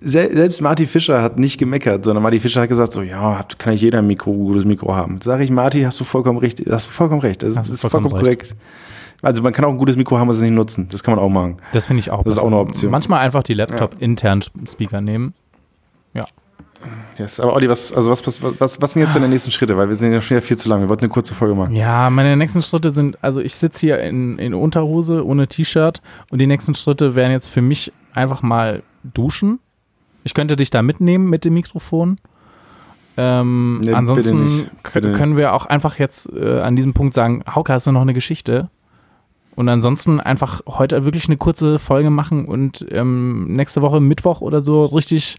Sel 0.00 0.34
selbst 0.34 0.60
Marty 0.60 0.86
Fischer 0.86 1.22
hat 1.22 1.38
nicht 1.38 1.56
gemeckert, 1.58 2.04
sondern 2.04 2.22
Marty 2.22 2.38
Fischer 2.38 2.60
hat 2.60 2.68
gesagt, 2.68 2.92
so, 2.92 3.00
ja, 3.00 3.40
kann 3.56 3.72
nicht 3.72 3.80
jeder 3.82 4.00
ein 4.00 4.06
Mikro, 4.06 4.32
gutes 4.32 4.66
Mikro 4.66 4.94
haben. 4.94 5.18
Sag 5.22 5.40
ich, 5.40 5.50
Marty, 5.50 5.82
hast 5.82 5.98
du 5.98 6.04
vollkommen 6.04 6.38
recht, 6.38 6.60
hast 6.70 6.86
du 6.88 6.90
vollkommen 6.90 7.22
recht. 7.22 7.42
Das 7.42 7.56
Hast 7.56 7.70
ist 7.70 7.80
vollkommen 7.80 8.10
vollkommen 8.10 8.22
korrekt. 8.24 8.54
Also 9.22 9.42
man 9.42 9.54
kann 9.54 9.64
auch 9.64 9.70
ein 9.70 9.78
gutes 9.78 9.96
Mikro 9.96 10.18
haben 10.18 10.28
und 10.28 10.34
es 10.34 10.42
nicht 10.42 10.52
nutzen. 10.52 10.88
Das 10.90 11.02
kann 11.02 11.14
man 11.14 11.24
auch 11.24 11.30
machen. 11.30 11.56
Das 11.72 11.86
finde 11.86 12.00
ich 12.00 12.10
auch. 12.10 12.22
Das 12.24 12.34
ist 12.34 12.38
auch 12.38 12.46
eine 12.46 12.58
Option. 12.58 12.90
Manchmal 12.90 13.20
einfach 13.24 13.42
die 13.42 13.54
Laptop-internen 13.54 14.44
Speaker 14.68 15.00
nehmen. 15.00 15.32
Yes. 17.18 17.40
Aber 17.40 17.54
Olli, 17.54 17.68
was, 17.68 17.92
also 17.92 18.10
was, 18.10 18.26
was, 18.26 18.42
was, 18.42 18.80
was 18.80 18.92
sind 18.92 19.02
jetzt 19.02 19.16
deine 19.16 19.28
nächsten 19.28 19.50
Schritte? 19.50 19.76
Weil 19.76 19.88
wir 19.88 19.94
sind 19.94 20.12
ja 20.12 20.20
schon 20.20 20.36
wieder 20.36 20.46
viel 20.46 20.56
zu 20.56 20.68
lang. 20.68 20.80
Wir 20.80 20.88
wollten 20.88 21.04
eine 21.04 21.12
kurze 21.12 21.34
Folge 21.34 21.54
machen. 21.54 21.74
Ja, 21.74 22.10
meine 22.10 22.36
nächsten 22.36 22.62
Schritte 22.62 22.90
sind, 22.90 23.22
also 23.22 23.40
ich 23.40 23.54
sitze 23.54 23.80
hier 23.80 23.98
in, 24.00 24.38
in 24.38 24.54
Unterhose 24.54 25.24
ohne 25.24 25.48
T-Shirt 25.48 26.00
und 26.30 26.38
die 26.40 26.46
nächsten 26.46 26.74
Schritte 26.74 27.14
wären 27.14 27.32
jetzt 27.32 27.48
für 27.48 27.62
mich 27.62 27.92
einfach 28.14 28.42
mal 28.42 28.82
duschen. 29.02 29.60
Ich 30.24 30.34
könnte 30.34 30.56
dich 30.56 30.70
da 30.70 30.82
mitnehmen 30.82 31.30
mit 31.30 31.44
dem 31.44 31.54
Mikrofon. 31.54 32.18
Ähm, 33.16 33.80
Nee, 33.82 33.92
ansonsten 33.92 34.68
können 34.92 35.36
wir 35.36 35.54
auch 35.54 35.66
einfach 35.66 35.98
jetzt 35.98 36.30
äh, 36.34 36.60
an 36.60 36.76
diesem 36.76 36.92
Punkt 36.92 37.14
sagen, 37.14 37.42
Hauke, 37.52 37.72
hast 37.72 37.86
du 37.86 37.92
noch 37.92 38.02
eine 38.02 38.12
Geschichte? 38.12 38.68
Und 39.54 39.70
ansonsten 39.70 40.20
einfach 40.20 40.60
heute 40.66 41.06
wirklich 41.06 41.28
eine 41.28 41.38
kurze 41.38 41.78
Folge 41.78 42.10
machen 42.10 42.44
und 42.44 42.84
ähm, 42.90 43.46
nächste 43.56 43.80
Woche 43.80 44.00
Mittwoch 44.00 44.42
oder 44.42 44.60
so 44.60 44.84
richtig, 44.84 45.36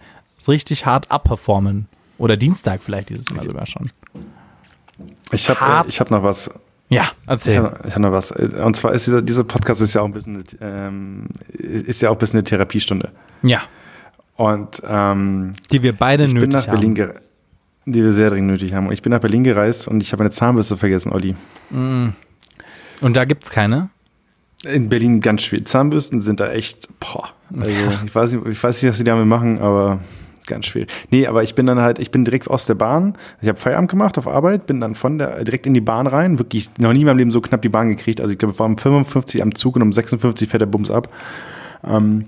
richtig 0.48 0.86
hart 0.86 1.10
abperformen. 1.12 1.88
Oder 2.18 2.36
Dienstag 2.38 2.82
vielleicht 2.84 3.10
dieses 3.10 3.32
Mal 3.34 3.46
sogar 3.46 3.66
schon. 3.66 3.92
Ich 5.32 5.50
habe 5.50 5.86
äh, 5.86 5.90
ich 5.90 6.00
hab 6.00 6.10
noch 6.10 6.24
was. 6.24 6.50
Ja, 6.90 7.04
Ich 7.04 7.28
erzähl. 7.28 7.58
habe 7.58 7.90
hab 7.92 8.00
noch 8.00 8.12
was. 8.12 8.32
Und 8.32 8.76
zwar 8.76 8.94
ist 8.94 9.06
dieser, 9.08 9.22
dieser 9.22 9.44
Podcast 9.44 9.82
ist 9.82 9.94
ja 9.94 10.02
auch 10.02 10.06
ein 10.06 10.14
bisschen, 10.14 10.44
ähm, 10.62 11.28
ist 11.50 12.02
ja 12.02 12.10
auch 12.10 12.14
ein 12.14 12.18
bisschen 12.20 12.38
eine 12.40 12.44
Therapiestunde. 12.46 13.12
Ja, 13.44 13.62
Und 14.36 14.82
ähm, 14.88 15.52
die 15.72 15.84
wir 15.84 15.94
beide 15.94 16.24
ich 16.24 16.34
bin 16.34 16.44
nötig 16.44 16.54
nach 16.54 16.66
Berlin 16.68 16.90
haben. 16.92 16.96
gereist, 16.96 17.20
die 17.86 18.04
wir 18.04 18.12
sehr 18.12 18.30
dringend 18.30 18.52
nötig 18.52 18.74
haben. 18.74 18.88
Und 18.88 18.94
ich 18.94 19.02
bin 19.02 19.12
nach 19.12 19.20
Berlin 19.20 19.44
gereist 19.44 19.88
und 19.88 20.02
ich 20.02 20.12
habe 20.14 20.24
eine 20.24 20.32
Zahnbürste 20.32 20.78
vergessen, 20.78 21.12
Olli. 21.12 21.36
Und 21.72 22.14
da 23.02 23.26
gibt's 23.26 23.50
keine. 23.50 23.90
In 24.66 24.90
Berlin 24.90 25.20
ganz 25.22 25.44
schwierig. 25.44 25.68
Zahnbürsten 25.68 26.22
sind 26.22 26.40
da 26.40 26.52
echt, 26.52 26.88
boah. 27.00 27.30
Also 27.56 27.70
ich 28.06 28.16
weiß 28.16 28.32
nicht, 28.34 28.46
ich 28.48 28.64
weiß 28.64 28.82
nicht, 28.82 28.92
was 28.92 28.98
die 28.98 29.04
damit 29.04 29.28
machen, 29.28 29.60
aber 29.60 30.00
ganz 30.48 30.66
schwierig. 30.66 30.90
Nee, 31.12 31.28
aber 31.28 31.44
ich 31.44 31.56
bin 31.56 31.66
dann 31.66 31.80
halt, 31.80 32.00
ich 32.00 32.12
bin 32.12 32.26
direkt 32.26 32.50
aus 32.50 32.66
der 32.66 32.76
Bahn. 32.76 33.16
Ich 33.42 33.48
habe 33.48 33.58
Feierabend 33.58 33.92
gemacht 33.92 34.18
auf 34.18 34.28
Arbeit, 34.28 34.66
bin 34.66 34.82
dann 34.82 34.96
von 34.96 35.18
der 35.18 35.44
direkt 35.44 35.66
in 35.66 35.74
die 35.74 35.82
Bahn 35.82 36.08
rein. 36.08 36.40
Wirklich 36.40 36.70
noch 36.80 36.94
nie 36.94 37.02
in 37.02 37.06
meinem 37.06 37.18
Leben 37.18 37.32
so 37.32 37.42
knapp 37.42 37.62
die 37.62 37.70
Bahn 37.70 37.90
gekriegt. 37.90 38.20
Also 38.22 38.32
ich 38.32 38.40
glaube, 38.40 38.54
ich 38.54 38.60
war 38.60 38.66
um 38.66 38.78
55 38.78 39.42
am 39.42 39.54
Zug 39.54 39.76
und 39.76 39.84
um 39.84 39.94
56 39.94 40.50
fährt 40.50 40.62
der 40.62 40.66
Bums 40.66 40.90
ab. 40.90 41.14
Ähm, 41.84 42.26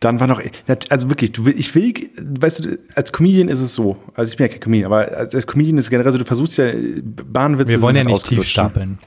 dann 0.00 0.18
war 0.18 0.26
noch, 0.26 0.42
also 0.88 1.10
wirklich, 1.10 1.30
du 1.30 1.44
will, 1.44 1.54
ich 1.56 1.74
will, 1.76 1.94
weißt 2.18 2.64
du, 2.64 2.78
als 2.96 3.12
Comedian 3.12 3.48
ist 3.48 3.60
es 3.60 3.72
so, 3.72 3.96
also 4.14 4.30
ich 4.30 4.36
bin 4.36 4.46
ja 4.46 4.52
kein 4.52 4.60
Comedian, 4.60 4.92
aber 4.92 5.16
als, 5.16 5.32
als 5.32 5.46
Comedian 5.46 5.78
ist 5.78 5.84
es 5.84 5.90
generell 5.90 6.10
so, 6.10 6.18
du 6.18 6.24
versuchst 6.24 6.58
ja, 6.58 6.72
Bahnwitze 7.02 7.70
Wir 7.70 7.82
wollen 7.82 7.94
ja 7.94 8.02
nicht 8.02 8.26
tief 8.26 8.38
ne? 8.38 8.44
stapeln. 8.44 8.98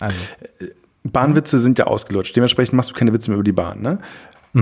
Also, 0.00 0.16
Bahnwitze 1.04 1.60
sind 1.60 1.78
ja 1.78 1.86
ausgelutscht. 1.86 2.34
Dementsprechend 2.34 2.74
machst 2.74 2.90
du 2.90 2.94
keine 2.94 3.12
Witze 3.12 3.30
mehr 3.30 3.36
über 3.36 3.44
die 3.44 3.52
Bahn, 3.52 3.80
ne? 3.80 3.98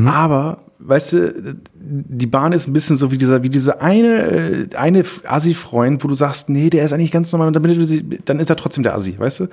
Aber, 0.04 0.58
weißt 0.78 1.12
du, 1.14 1.56
die 1.74 2.26
Bahn 2.26 2.52
ist 2.52 2.66
ein 2.66 2.72
bisschen 2.72 2.96
so 2.96 3.10
wie 3.10 3.18
dieser, 3.18 3.42
wie 3.42 3.48
diese 3.50 3.80
eine, 3.80 4.08
äh, 4.08 4.68
eine 4.76 5.04
Assi-Freund, 5.26 6.02
wo 6.04 6.08
du 6.08 6.14
sagst, 6.14 6.48
nee, 6.48 6.70
der 6.70 6.84
ist 6.84 6.92
eigentlich 6.92 7.10
ganz 7.12 7.32
normal 7.32 7.48
und 7.48 7.56
dann, 7.56 8.18
dann 8.24 8.40
ist 8.40 8.50
er 8.50 8.56
trotzdem 8.56 8.82
der 8.82 8.94
Assi, 8.94 9.18
weißt 9.18 9.40
du? 9.40 9.46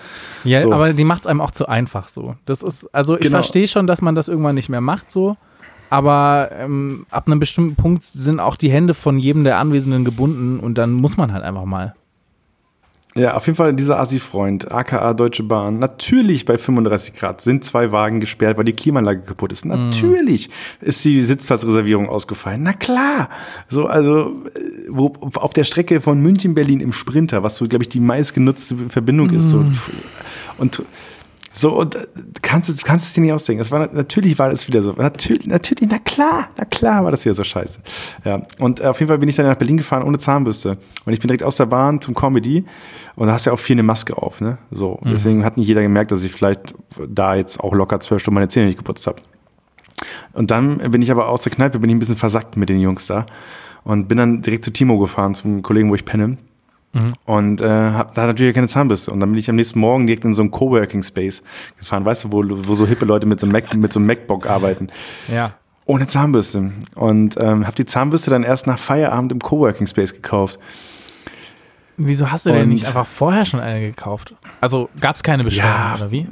ja, 0.44 0.60
So. 0.60 0.74
aber 0.74 0.94
die 0.94 1.04
macht's 1.04 1.28
einem 1.28 1.42
auch 1.42 1.52
zu 1.52 1.68
einfach 1.68 2.08
so. 2.08 2.36
Das 2.46 2.62
ist, 2.62 2.88
also 2.94 3.16
ich 3.16 3.22
Genau. 3.22 3.38
verstehe 3.38 3.68
schon, 3.68 3.88
dass 3.88 4.02
man 4.02 4.16
das 4.16 4.28
irgendwann 4.28 4.56
nicht 4.56 4.70
mehr 4.70 4.82
macht 4.82 5.12
so. 5.12 5.38
Aber 5.90 6.50
ähm, 6.54 7.06
ab 7.12 7.28
einem 7.28 7.40
bestimmten 7.40 7.76
Punkt 7.76 8.04
sind 8.04 8.40
auch 8.40 8.56
die 8.56 8.72
Hände 8.72 8.94
von 8.96 9.20
jedem 9.20 9.44
der 9.44 9.60
Anwesenden 9.60 10.04
gebunden 10.04 10.60
und 10.60 10.78
dann 10.80 10.92
muss 10.92 11.18
man 11.18 11.32
halt 11.32 11.44
einfach 11.44 11.66
mal. 11.66 11.94
Ja, 13.16 13.36
auf 13.36 13.46
jeden 13.46 13.58
Fall 13.58 13.74
dieser 13.74 14.00
Assi-Freund, 14.00 14.72
aka 14.72 15.14
Deutsche 15.14 15.44
Bahn. 15.44 15.78
Natürlich 15.78 16.46
bei 16.46 16.58
35 16.58 17.14
Grad 17.14 17.42
sind 17.42 17.64
zwei 17.64 17.92
Wagen 17.92 18.20
gesperrt, 18.20 18.58
weil 18.58 18.66
die 18.66 18.74
Klimaanlage 18.74 19.22
kaputt 19.22 19.52
ist. 19.52 19.66
Natürlich 19.66 20.50
ist 20.82 21.06
die 21.06 21.22
Sitzplatzreservierung 21.22 22.10
ausgefallen. 22.10 22.64
Na 22.64 22.74
klar. 22.74 23.30
So, 23.70 23.86
also 23.86 24.44
äh, 24.56 24.60
wo, 24.90 25.14
auf 25.36 25.54
der 25.54 25.64
Strecke 25.64 26.02
von 26.02 26.22
München 26.22 26.56
Berlin 26.56 26.80
im 26.80 26.92
Sprinter, 26.92 27.44
was 27.44 27.58
so, 27.58 27.68
glaube 27.68 27.84
ich, 27.84 27.90
die 27.90 28.00
meistgenutzte 28.00 28.76
Verbindung 28.90 29.30
ist. 29.30 29.50
So. 29.50 29.64
Und 30.58 30.82
so, 31.56 31.80
und 31.80 31.96
äh, 31.96 32.08
kannst 32.42 32.68
du 32.68 32.74
kannst 32.84 33.06
es 33.06 33.14
dir 33.14 33.22
nicht 33.22 33.32
ausdenken. 33.32 33.62
Es 33.62 33.70
war 33.70 33.88
natürlich 33.94 34.38
war 34.40 34.50
das 34.50 34.68
wieder 34.68 34.82
so. 34.82 34.94
Natürlich, 34.94 35.46
natürlich, 35.46 35.88
na 35.90 36.00
klar, 36.00 36.50
na 36.58 36.66
klar 36.66 37.04
war 37.04 37.12
das 37.12 37.24
wieder 37.24 37.36
so 37.36 37.44
scheiße. 37.44 37.80
Ja. 38.26 38.42
Und 38.60 38.80
äh, 38.80 38.86
auf 38.86 39.00
jeden 39.00 39.08
Fall 39.08 39.20
bin 39.20 39.30
ich 39.30 39.36
dann 39.36 39.46
nach 39.46 39.56
Berlin 39.56 39.78
gefahren 39.78 40.04
ohne 40.04 40.18
Zahnbürste. 40.18 40.78
Und 41.06 41.14
ich 41.14 41.20
bin 41.20 41.28
direkt 41.28 41.44
aus 41.44 41.58
der 41.58 41.68
Bahn 41.68 42.02
zum 42.02 42.16
Comedy. 42.16 42.66
Und 43.16 43.28
da 43.28 43.34
hast 43.34 43.46
du 43.46 43.52
ja 43.52 43.54
auch 43.54 43.60
viel 43.60 43.76
eine 43.76 43.84
Maske 43.84 44.18
auf, 44.18 44.42
ne? 44.42 44.58
So. 44.72 45.00
Deswegen 45.06 45.46
hat 45.46 45.58
nicht 45.58 45.68
jeder 45.68 45.84
gemerkt, 45.84 46.12
dass 46.12 46.24
ich 46.24 46.32
vielleicht 46.32 46.74
da 47.08 47.36
jetzt 47.36 47.60
auch 47.60 47.74
locker 47.76 48.00
zwölf 48.00 48.24
Stunden 48.24 48.36
meine 48.36 48.48
Zähne 48.48 48.66
nicht 48.66 48.78
geputzt 48.80 49.06
habe. 49.06 49.22
Und 50.34 50.50
dann 50.50 50.80
bin 50.80 51.04
ich 51.04 51.12
aber 51.12 51.30
aus 51.30 51.44
der 51.44 51.52
Kneipe, 51.52 51.78
bin 51.78 51.92
ich 51.92 51.96
ein 51.96 52.00
bisschen 52.00 52.18
versackt 52.18 52.58
mit 52.58 52.70
den 52.70 52.80
Jungs 52.80 53.06
da. 53.06 53.28
Und 53.84 54.08
bin 54.08 54.18
dann 54.18 54.42
direkt 54.42 54.66
zu 54.66 54.72
Timo 54.72 54.98
gefahren, 54.98 55.36
zum 55.36 55.62
Kollegen, 55.62 55.92
wo 55.92 55.96
ich 55.96 56.06
penne. 56.06 56.38
Und 57.26 57.60
äh, 57.62 57.68
hab 57.68 58.14
da 58.14 58.28
natürlich 58.28 58.54
keine 58.54 58.68
Zahnbürste. 58.68 59.12
Und 59.12 59.20
dann 59.20 59.32
bin 59.32 59.40
ich 59.40 59.50
am 59.50 59.56
nächsten 59.56 59.80
Morgen 59.80 60.06
direkt 60.06 60.26
in 60.26 60.34
so 60.34 60.44
einen 60.44 60.52
Coworking 60.52 61.02
Space 61.02 61.42
gefahren, 61.80 62.06
weißt 62.06 62.26
du, 62.26 62.32
wo, 62.32 62.44
wo 62.48 62.76
so 62.76 62.86
hippe 62.86 63.06
Leute 63.06 63.26
mit 63.26 63.40
so 63.40 63.48
einem, 63.48 63.54
Mac, 63.54 63.74
mit 63.74 63.92
so 63.92 64.00
einem 64.00 64.08
MacBook 64.08 64.46
arbeiten. 64.46 64.88
Ja. 65.28 65.54
Ohne 65.86 66.06
Zahnbürste. 66.08 66.72
Und 66.96 67.36
ähm, 67.40 67.66
habe 67.66 67.76
die 67.76 67.86
Zahnbürste 67.86 68.30
dann 68.30 68.44
erst 68.44 68.68
nach 68.68 68.78
Feierabend 68.78 69.32
im 69.32 69.40
Coworking 69.40 69.88
Space 69.88 70.14
gekauft. 70.14 70.60
Wieso 71.98 72.32
hast 72.32 72.46
du 72.46 72.52
denn 72.52 72.64
Und- 72.64 72.70
nicht 72.70 72.86
einfach 72.86 73.06
vorher 73.08 73.46
schon 73.46 73.60
eine 73.60 73.82
gekauft? 73.82 74.34
Also 74.62 74.90
gab 75.00 75.16
es 75.16 75.24
keine 75.24 75.44
Beschwerden 75.44 75.72
Ja. 75.74 75.96
oder 75.96 76.12
wie? 76.12 76.28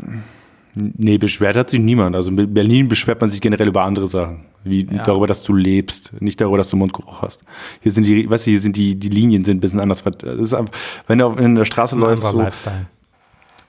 Nee, 0.73 1.17
beschwert 1.17 1.55
hat 1.57 1.69
sich 1.69 1.79
niemand. 1.79 2.15
Also 2.15 2.31
in 2.31 2.53
Berlin 2.53 2.87
beschwert 2.87 3.19
man 3.19 3.29
sich 3.29 3.41
generell 3.41 3.67
über 3.67 3.83
andere 3.83 4.07
Sachen. 4.07 4.45
Wie 4.63 4.85
Ja. 4.85 5.03
darüber, 5.03 5.27
dass 5.27 5.43
du 5.43 5.53
lebst, 5.53 6.13
nicht 6.21 6.39
darüber, 6.39 6.57
dass 6.57 6.69
du 6.69 6.77
Mundgeruch 6.77 7.21
hast. 7.21 7.43
Hier 7.81 7.91
sind 7.91 8.05
die, 8.05 8.29
weißt 8.29 8.45
du, 8.47 8.51
hier 8.51 8.59
sind 8.59 8.77
die, 8.77 8.95
die 8.95 9.09
Linien 9.09 9.43
sind 9.43 9.57
ein 9.57 9.59
bisschen 9.59 9.81
anders. 9.81 10.03
Das 10.03 10.39
ist 10.39 10.53
einfach, 10.53 10.73
wenn 11.07 11.19
du 11.19 11.25
auf, 11.25 11.37
in 11.39 11.55
der 11.55 11.65
Straße 11.65 11.97
läufst, 11.97 12.23
so, 12.29 12.39
Lifestyle. 12.39 12.85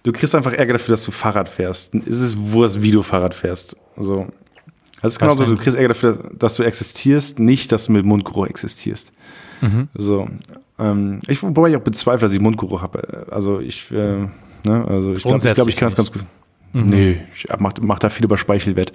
du 0.04 0.12
kriegst 0.12 0.34
einfach 0.34 0.52
Ärger 0.52 0.74
dafür, 0.74 0.92
dass 0.92 1.04
du 1.04 1.10
Fahrrad 1.10 1.48
fährst. 1.48 1.94
Es 1.94 2.20
ist 2.20 2.36
Wurst, 2.38 2.82
wie 2.82 2.90
du 2.92 3.02
Fahrrad 3.02 3.34
fährst. 3.34 3.74
So. 3.96 4.28
Das 5.00 5.12
ist 5.14 5.18
genauso, 5.18 5.44
du 5.44 5.56
kriegst 5.56 5.76
Ärger 5.76 5.88
dafür, 5.88 6.30
dass 6.38 6.54
du 6.56 6.62
existierst, 6.62 7.40
nicht, 7.40 7.72
dass 7.72 7.86
du 7.86 7.92
mit 7.92 8.04
Mundgeruch 8.04 8.46
existierst. 8.46 9.12
Mhm. 9.60 9.88
So. 9.94 10.28
Ähm, 10.78 11.18
ich, 11.26 11.42
wobei 11.42 11.70
ich 11.70 11.76
auch 11.76 11.80
bezweifle, 11.80 12.20
dass 12.26 12.32
ich 12.32 12.40
Mundgeruch 12.40 12.82
habe. 12.82 13.26
Also 13.30 13.58
ich, 13.60 13.90
äh, 13.90 13.94
ne, 13.94 14.28
also 14.64 15.14
ich 15.14 15.22
glaube, 15.22 15.48
ich, 15.48 15.54
glaub, 15.54 15.68
ich 15.68 15.76
kann 15.76 15.86
das 15.86 15.96
ganz 15.96 16.12
gut. 16.12 16.24
Mhm. 16.72 16.86
Nee, 16.88 17.20
ich 17.34 17.46
mach, 17.58 17.72
mach 17.82 17.98
da 17.98 18.08
viel 18.08 18.24
über 18.24 18.38
Speichelwert. 18.38 18.92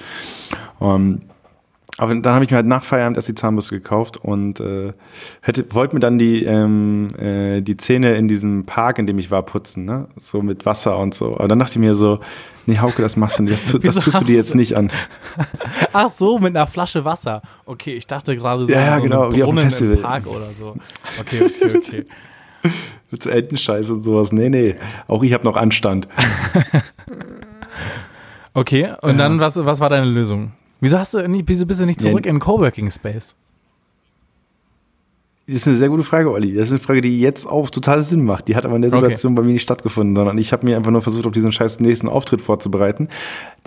Ähm, 0.81 1.19
aber 1.99 2.13
dann 2.13 2.33
habe 2.35 2.45
ich 2.45 2.51
mir 2.51 2.57
halt 2.57 2.67
nach 2.67 2.83
Feierabend 2.83 3.17
erst 3.17 3.27
die 3.27 3.33
Zahnbürste 3.33 3.73
gekauft 3.75 4.17
und 4.17 4.59
äh, 4.59 4.93
hätte, 5.41 5.65
wollte 5.73 5.95
mir 5.95 5.99
dann 5.99 6.19
die, 6.19 6.43
ähm, 6.45 7.07
äh, 7.17 7.61
die 7.61 7.75
Zähne 7.75 8.13
in 8.17 8.27
diesem 8.27 8.65
Park, 8.67 8.99
in 8.99 9.07
dem 9.07 9.17
ich 9.17 9.31
war, 9.31 9.41
putzen, 9.41 9.85
ne? 9.85 10.07
So 10.15 10.43
mit 10.43 10.67
Wasser 10.67 10.99
und 10.99 11.15
so. 11.15 11.33
Aber 11.35 11.47
dann 11.47 11.57
dachte 11.57 11.71
ich 11.71 11.79
mir 11.79 11.95
so, 11.95 12.19
nee, 12.67 12.77
Hauke, 12.77 13.01
das 13.01 13.15
machst 13.15 13.39
du 13.39 13.43
nicht, 13.43 13.53
das, 13.53 13.71
tu- 13.71 13.79
das 13.83 13.95
tust 13.95 14.21
du 14.21 14.25
dir 14.25 14.35
jetzt 14.35 14.53
nicht 14.53 14.75
an. 14.77 14.91
Ach 15.93 16.11
so, 16.11 16.37
mit 16.37 16.55
einer 16.55 16.67
Flasche 16.67 17.03
Wasser. 17.03 17.41
Okay, 17.65 17.93
ich 17.95 18.05
dachte 18.05 18.35
gerade 18.37 18.67
so, 18.67 18.71
Ja, 18.71 18.97
so 18.97 19.03
genau, 19.03 19.31
wie 19.33 19.41
auf 19.41 19.49
dem 19.49 19.57
Festival. 19.57 19.95
im 19.95 20.01
Park 20.03 20.27
oder 20.27 20.49
so. 20.51 20.75
Okay, 21.19 21.41
okay, 21.43 21.77
okay. 21.77 22.05
Mit 23.09 23.23
so 23.23 23.29
Entenscheiße 23.31 23.93
und 23.93 24.01
sowas. 24.01 24.31
Nee, 24.33 24.49
nee, 24.49 24.75
auch 25.07 25.23
ich 25.23 25.31
habe 25.33 25.45
noch 25.45 25.55
Anstand. 25.57 26.07
Okay, 28.57 28.91
und 29.03 29.19
dann, 29.19 29.39
was, 29.39 29.55
was 29.55 29.79
war 29.79 29.89
deine 29.89 30.07
Lösung? 30.07 30.51
Wieso 30.79 30.97
hast 30.97 31.13
du 31.13 31.27
nicht, 31.29 31.43
wieso 31.47 31.67
bist 31.67 31.79
du 31.79 31.85
nicht 31.85 32.01
zurück 32.01 32.25
Ja. 32.25 32.29
in 32.31 32.37
den 32.37 32.39
Coworking 32.39 32.89
Space? 32.89 33.35
Das 35.45 35.57
ist 35.57 35.67
eine 35.67 35.77
sehr 35.77 35.89
gute 35.89 36.03
Frage, 36.03 36.31
Olli. 36.31 36.55
Das 36.55 36.67
ist 36.67 36.71
eine 36.73 36.79
Frage, 36.79 37.01
die 37.01 37.21
jetzt 37.21 37.45
auch 37.45 37.69
total 37.69 38.01
Sinn 38.01 38.25
macht. 38.25 38.47
Die 38.47 38.55
hat 38.55 38.65
aber 38.65 38.75
in 38.75 38.81
der 38.81 38.91
Okay. 38.91 38.99
Situation 39.01 39.35
bei 39.35 39.43
mir 39.43 39.53
nicht 39.53 39.61
stattgefunden, 39.61 40.15
sondern 40.15 40.37
ich 40.39 40.51
habe 40.53 40.65
mir 40.65 40.75
einfach 40.75 40.91
nur 40.91 41.03
versucht, 41.03 41.25
auf 41.27 41.31
diesen 41.31 41.51
scheiß 41.51 41.79
nächsten 41.81 42.09
Auftritt 42.09 42.41
vorzubereiten, 42.41 43.07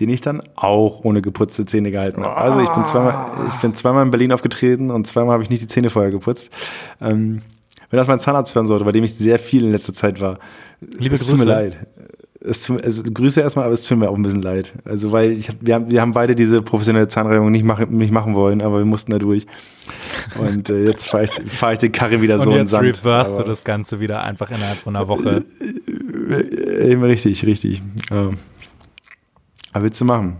den 0.01 0.09
ich 0.11 0.21
dann 0.21 0.43
auch 0.57 1.05
ohne 1.05 1.23
geputzte 1.23 1.65
Zähne 1.67 1.91
gehalten 1.93 2.23
habe. 2.25 2.37
Also 2.37 2.61
ich 2.61 2.69
bin 2.71 2.85
zweimal, 2.85 3.47
ich 3.49 3.55
bin 3.61 3.73
zweimal 3.75 4.05
in 4.05 4.11
Berlin 4.11 4.33
aufgetreten 4.33 4.91
und 4.91 5.07
zweimal 5.07 5.35
habe 5.35 5.43
ich 5.45 5.51
nicht 5.51 5.63
die 5.63 5.69
Zähne 5.69 5.89
vorher 5.89 6.11
geputzt. 6.11 6.53
Ähm, 7.01 7.43
wenn 7.91 7.97
das 7.97 8.09
mein 8.09 8.21
Zahnarzt 8.21 8.55
hören 8.55 8.67
sollte, 8.67 8.85
bei 8.85 8.93
dem 8.93 9.05
ich 9.05 9.15
sehr 9.15 9.39
viel 9.39 9.65
in 9.65 9.71
letzter 9.71 9.93
Zeit 9.95 10.21
war, 10.21 10.39
Liebe 10.81 11.15
es 11.15 11.23
tut 11.27 11.39
mir 11.39 11.45
Grüße. 11.45 11.49
leid. 11.49 11.77
Es 12.43 12.71
also 12.71 13.03
Grüße 13.03 13.41
erstmal, 13.43 13.67
aber 13.67 13.75
es 13.75 13.83
tut 13.85 13.99
mir 13.99 14.09
auch 14.09 14.15
ein 14.15 14.23
bisschen 14.23 14.41
leid. 14.41 14.73
Also 14.85 15.13
weil 15.13 15.33
ich 15.33 15.51
wir, 15.61 15.75
haben, 15.75 15.91
wir 15.91 16.01
haben 16.01 16.13
beide 16.13 16.35
diese 16.35 16.63
professionelle 16.63 17.07
Zahnreinigung 17.07 17.51
nicht 17.51 17.65
machen, 17.65 17.95
nicht 17.97 18.13
machen 18.13 18.35
wollen, 18.35 18.63
aber 18.63 18.79
wir 18.79 18.87
mussten 18.87 19.13
da 19.13 19.19
durch. 19.19 19.47
Und 20.39 20.71
äh, 20.71 20.85
jetzt 20.85 21.09
fahre 21.09 21.25
ich, 21.25 21.53
fahr 21.53 21.75
ich 21.75 21.81
den 21.81 21.93
Karre 21.93 22.23
wieder 22.23 22.37
Und 22.37 22.45
so 22.45 22.51
den 22.51 22.61
jetzt 22.61 22.71
Sand. 22.71 22.87
reverse 22.87 23.37
du 23.37 23.43
das 23.45 23.63
Ganze 23.65 24.01
wieder 24.01 24.23
einfach 24.23 24.51
innerhalb 24.51 24.79
von 24.79 24.97
einer 24.97 25.09
Woche. 25.09 25.45
Äh, 26.31 26.93
Eben 26.93 27.03
richtig, 27.03 27.45
richtig. 27.45 27.83
Ähm, 28.11 28.39
aber 29.73 29.85
willst 29.85 30.01
du 30.01 30.05
machen? 30.05 30.37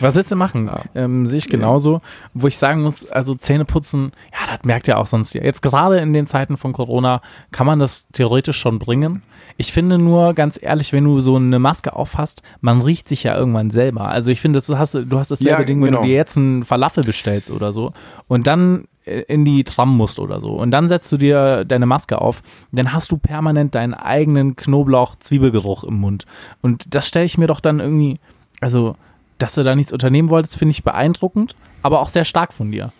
Was 0.00 0.16
willst 0.16 0.30
du 0.32 0.36
machen? 0.36 0.70
Ähm, 0.94 1.26
sehe 1.26 1.38
ich 1.38 1.48
genauso. 1.48 2.00
Wo 2.34 2.48
ich 2.48 2.58
sagen 2.58 2.82
muss, 2.82 3.06
also 3.08 3.34
Zähne 3.34 3.64
putzen, 3.64 4.12
ja, 4.32 4.52
das 4.52 4.64
merkt 4.64 4.88
ja 4.88 4.96
auch 4.96 5.06
sonst. 5.06 5.32
Jetzt 5.34 5.62
gerade 5.62 5.98
in 5.98 6.12
den 6.12 6.26
Zeiten 6.26 6.56
von 6.56 6.72
Corona 6.72 7.22
kann 7.52 7.66
man 7.66 7.78
das 7.78 8.08
theoretisch 8.08 8.58
schon 8.58 8.78
bringen. 8.78 9.22
Ich 9.58 9.72
finde 9.72 9.96
nur, 9.98 10.34
ganz 10.34 10.58
ehrlich, 10.62 10.92
wenn 10.92 11.04
du 11.04 11.20
so 11.20 11.36
eine 11.36 11.58
Maske 11.58 11.96
aufhast, 11.96 12.42
man 12.60 12.82
riecht 12.82 13.08
sich 13.08 13.22
ja 13.22 13.36
irgendwann 13.36 13.70
selber. 13.70 14.08
Also 14.08 14.30
ich 14.30 14.40
finde, 14.40 14.58
das 14.58 14.68
hast, 14.68 14.94
du 14.94 15.18
hast 15.18 15.30
dasselbe 15.30 15.60
Ja, 15.62 15.64
Ding, 15.64 15.80
wenn 15.80 15.92
genau. 15.92 16.02
du 16.02 16.06
dir 16.06 16.14
jetzt 16.14 16.36
einen 16.36 16.64
Falafel 16.64 17.04
bestellst 17.04 17.50
oder 17.50 17.72
so 17.72 17.92
und 18.28 18.46
dann 18.46 18.84
äh, 19.06 19.20
in 19.28 19.46
die 19.46 19.64
Tram 19.64 19.96
musst 19.96 20.18
oder 20.18 20.40
so 20.40 20.50
und 20.50 20.70
dann 20.72 20.88
setzt 20.88 21.10
du 21.10 21.16
dir 21.16 21.64
deine 21.64 21.86
Maske 21.86 22.20
auf, 22.20 22.42
dann 22.70 22.92
hast 22.92 23.10
du 23.10 23.16
permanent 23.16 23.74
deinen 23.74 23.94
eigenen 23.94 24.56
Knoblauch-Zwiebelgeruch 24.56 25.84
im 25.84 25.94
Mund. 25.94 26.26
Und 26.60 26.94
das 26.94 27.08
stelle 27.08 27.24
ich 27.24 27.38
mir 27.38 27.46
doch 27.46 27.60
dann 27.60 27.80
irgendwie, 27.80 28.20
also 28.60 28.96
dass 29.38 29.54
du 29.54 29.62
da 29.62 29.74
nichts 29.74 29.92
unternehmen 29.92 30.28
wolltest, 30.28 30.58
finde 30.58 30.70
ich 30.72 30.82
beeindruckend, 30.82 31.56
aber 31.82 32.00
auch 32.00 32.08
sehr 32.08 32.24
stark 32.24 32.52
von 32.52 32.72
dir. 32.72 32.92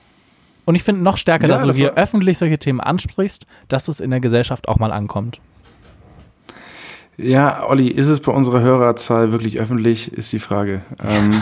Und 0.65 0.75
ich 0.75 0.83
finde 0.83 1.03
noch 1.03 1.17
stärker, 1.17 1.45
Ja, 1.47 1.55
dass 1.55 1.63
du 1.63 1.69
das 1.69 1.77
hier 1.77 1.95
öffentlich 1.95 2.39
solche 2.39 2.59
Themen 2.59 2.81
ansprichst, 2.81 3.47
dass 3.69 3.89
es 3.89 4.01
in 4.01 4.11
der 4.11 4.21
Gesellschaft 4.21 4.69
auch 4.69 4.79
mal 4.79 4.93
ankommt. 4.93 5.41
Ja, 7.19 7.67
Olli, 7.67 7.89
ist 7.89 8.09
es 8.09 8.21
bei 8.21 8.31
unserer 8.31 8.61
Hörerzahl 8.61 9.33
wirklich 9.33 9.59
öffentlich, 9.59 10.13
ist 10.13 10.33
die 10.33 10.39
Frage. 10.39 10.83
Ähm, 11.03 11.41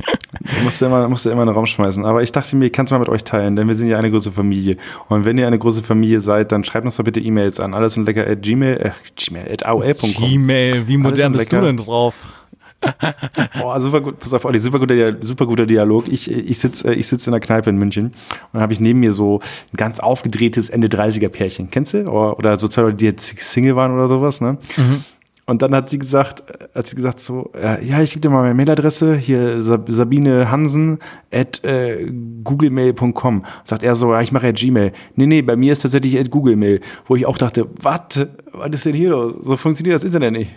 musst 0.64 0.80
du 0.80 0.86
immer, 0.86 1.08
musst 1.08 1.24
du 1.24 1.30
immer 1.30 1.42
in 1.42 1.48
den 1.48 1.54
Raum 1.54 1.66
schmeißen. 1.66 2.04
Aber 2.04 2.22
ich 2.22 2.32
dachte 2.32 2.56
mir, 2.56 2.66
ich 2.66 2.72
kann 2.72 2.86
es 2.86 2.90
mal 2.90 2.98
mit 2.98 3.08
euch 3.08 3.22
teilen, 3.22 3.54
denn 3.54 3.68
wir 3.68 3.74
sind 3.76 3.88
ja 3.88 3.98
eine 3.98 4.10
große 4.10 4.32
Familie. 4.32 4.76
Und 5.08 5.24
wenn 5.24 5.38
ihr 5.38 5.46
eine 5.46 5.58
große 5.58 5.84
Familie 5.84 6.20
seid, 6.20 6.50
dann 6.50 6.64
schreibt 6.64 6.86
uns 6.86 6.96
doch 6.96 7.04
bitte 7.04 7.20
E-Mails 7.20 7.60
an. 7.60 7.72
Alles 7.72 7.96
und 7.96 8.06
lecker 8.06 8.26
at 8.26 8.42
gmail, 8.42 8.78
äh, 8.78 8.90
gmail 9.14 9.52
at 9.52 9.64
aol.com. 9.64 10.10
Gmail, 10.10 10.88
wie 10.88 10.96
modern 10.96 11.32
bist 11.34 11.52
du 11.52 11.60
denn 11.60 11.76
drauf? 11.76 12.14
Boah, 13.58 13.80
super 13.80 14.00
gut, 14.00 14.18
pass 14.18 14.32
auf, 14.34 14.44
Olli, 14.44 14.60
super 14.60 14.78
guter, 14.78 15.16
super 15.20 15.46
guter 15.46 15.66
Dialog. 15.66 16.08
Ich, 16.08 16.30
ich 16.30 16.58
sitze 16.58 16.92
ich 16.94 17.06
sitz 17.06 17.26
in 17.26 17.32
der 17.32 17.40
Kneipe 17.40 17.70
in 17.70 17.76
München 17.76 18.06
und 18.06 18.14
dann 18.52 18.62
habe 18.62 18.72
ich 18.72 18.80
neben 18.80 19.00
mir 19.00 19.12
so 19.12 19.40
ein 19.72 19.76
ganz 19.76 20.00
aufgedrehtes 20.00 20.68
Ende 20.68 20.88
30er 20.88 21.28
Pärchen. 21.28 21.70
Kennst 21.70 21.94
du? 21.94 22.08
Oder, 22.08 22.38
oder 22.38 22.58
so 22.58 22.68
zwei 22.68 22.82
Leute, 22.82 22.96
die 22.96 23.04
jetzt 23.06 23.38
Single 23.38 23.76
waren 23.76 23.92
oder 23.92 24.08
sowas, 24.08 24.40
ne? 24.40 24.58
Und 25.44 25.60
dann 25.60 25.74
hat 25.74 25.88
sie 25.88 25.98
gesagt, 25.98 26.42
hat 26.72 26.86
sie 26.86 26.94
gesagt 26.94 27.18
so, 27.18 27.50
äh, 27.60 27.84
ja, 27.84 28.00
ich 28.00 28.12
gebe 28.12 28.20
dir 28.20 28.30
mal 28.30 28.42
meine 28.42 28.54
Mailadresse, 28.54 29.16
hier 29.16 29.60
Sab 29.60 29.90
Sabine 29.90 30.50
Hansen 30.50 31.00
at 31.32 31.64
äh, 31.64 32.10
googlemail.com. 32.44 33.44
Sagt 33.64 33.82
er 33.82 33.96
so, 33.96 34.12
ja, 34.12 34.20
ich 34.20 34.30
mache 34.30 34.46
ja 34.46 34.52
Gmail. 34.52 34.92
Nee, 35.16 35.26
nee, 35.26 35.42
bei 35.42 35.56
mir 35.56 35.72
ist 35.72 35.82
tatsächlich 35.82 36.18
at 36.18 36.30
googlemail. 36.30 36.80
Wo 37.06 37.16
ich 37.16 37.26
auch 37.26 37.38
dachte, 37.38 37.68
was? 37.82 38.26
Was 38.52 38.70
ist 38.70 38.84
denn 38.86 38.94
hier 38.94 39.10
los? 39.10 39.34
So 39.40 39.56
funktioniert 39.56 39.96
das 39.96 40.04
Internet 40.04 40.32
nicht. 40.32 40.52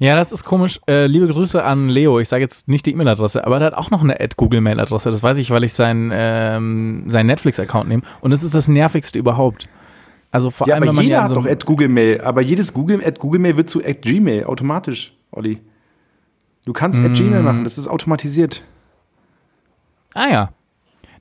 Ja, 0.00 0.14
das 0.14 0.30
ist 0.30 0.44
komisch. 0.44 0.80
Äh, 0.86 1.06
liebe 1.06 1.26
Grüße 1.26 1.62
an 1.64 1.88
Leo. 1.88 2.20
Ich 2.20 2.28
sage 2.28 2.42
jetzt 2.42 2.68
nicht 2.68 2.86
die 2.86 2.92
E-Mail-Adresse, 2.92 3.44
aber 3.44 3.58
er 3.60 3.66
hat 3.66 3.74
auch 3.74 3.90
noch 3.90 4.02
eine 4.02 4.16
Google-Mail-Adresse. 4.36 5.10
Das 5.10 5.22
weiß 5.22 5.38
ich, 5.38 5.50
weil 5.50 5.64
ich 5.64 5.72
seinen, 5.72 6.10
ähm, 6.14 7.04
seinen 7.08 7.26
Netflix-Account 7.26 7.88
nehme. 7.88 8.02
Und 8.20 8.32
das 8.32 8.44
ist 8.44 8.54
das 8.54 8.68
nervigste 8.68 9.18
überhaupt. 9.18 9.68
Also 10.30 10.50
vor 10.50 10.68
Ja, 10.68 10.74
allem, 10.74 10.82
aber 10.84 10.90
wenn 10.90 10.96
man 10.96 11.04
jeder 11.04 11.16
ja 11.16 11.22
hat 11.24 11.30
so 11.30 11.34
doch 11.36 11.46
at 11.46 11.64
Google 11.66 11.88
Mail. 11.88 12.20
Aber 12.20 12.42
jedes 12.42 12.72
Google 12.72 13.02
at 13.04 13.18
Google 13.18 13.40
Mail 13.40 13.56
wird 13.56 13.68
zu 13.68 13.82
at 13.84 14.02
Gmail 14.02 14.44
automatisch, 14.44 15.16
Olli. 15.32 15.58
Du 16.64 16.72
kannst 16.72 17.00
at 17.02 17.10
Mm. 17.10 17.14
Gmail 17.14 17.42
machen, 17.42 17.64
das 17.64 17.78
ist 17.78 17.88
automatisiert. 17.88 18.62
Ah 20.14 20.28
ja. 20.30 20.50